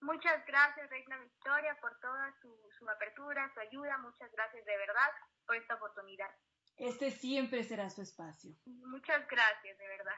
[0.00, 3.98] Muchas gracias, Reina Victoria, por toda su, su apertura, su ayuda.
[3.98, 5.10] Muchas gracias de verdad
[5.46, 6.30] por esta oportunidad.
[6.76, 8.52] Este siempre será su espacio.
[8.66, 10.14] Muchas gracias, de verdad.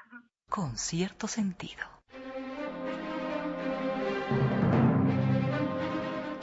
[0.48, 1.86] Con cierto sentido.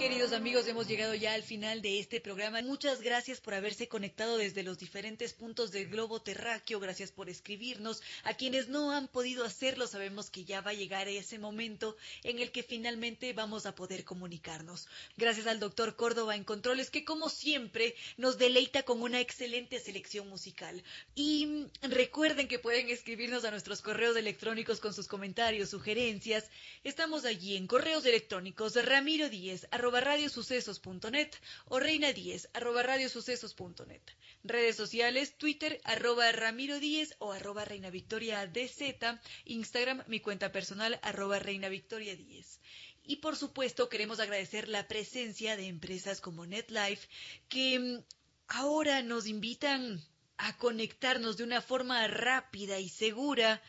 [0.06, 2.62] Queridos amigos, hemos llegado ya al final de este programa.
[2.62, 6.80] Muchas gracias por haberse conectado desde los diferentes puntos del globo terráqueo.
[6.80, 8.04] Gracias por escribirnos.
[8.24, 12.38] A quienes no han podido hacerlo, sabemos que ya va a llegar ese momento en
[12.38, 14.88] el que finalmente vamos a poder comunicarnos.
[15.18, 20.30] Gracias al doctor Córdoba en Controles, que como siempre nos deleita con una excelente selección
[20.30, 20.84] musical.
[21.16, 26.52] Y recuerden que pueden escribirnos a nuestros correos electrónicos con sus comentarios, sugerencias.
[26.84, 31.36] Estamos allí en correos electrónicos ramiro 10 arroba radiosucesos.net
[31.66, 34.02] o reina 10 arroba radiosucesos.net.
[34.44, 41.00] Redes sociales, Twitter arroba ramiro 10 o arroba reina victoria DZ, Instagram mi cuenta personal
[41.02, 42.60] arroba reina victoria 10.
[43.04, 47.08] Y por supuesto queremos agradecer la presencia de empresas como NetLife
[47.48, 48.04] que mm,
[48.48, 50.04] ahora nos invitan
[50.38, 53.62] a conectarnos de una forma rápida y segura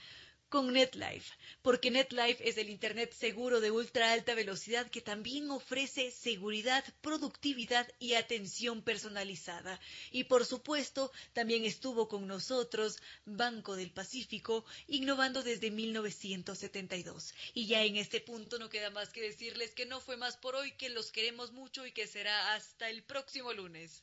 [0.48, 6.10] con NetLife, porque NetLife es el Internet seguro de ultra alta velocidad que también ofrece
[6.10, 9.80] seguridad, productividad y atención personalizada.
[10.10, 17.34] Y por supuesto, también estuvo con nosotros Banco del Pacífico, innovando desde 1972.
[17.54, 20.54] Y ya en este punto no queda más que decirles que no fue más por
[20.54, 24.02] hoy, que los queremos mucho y que será hasta el próximo lunes.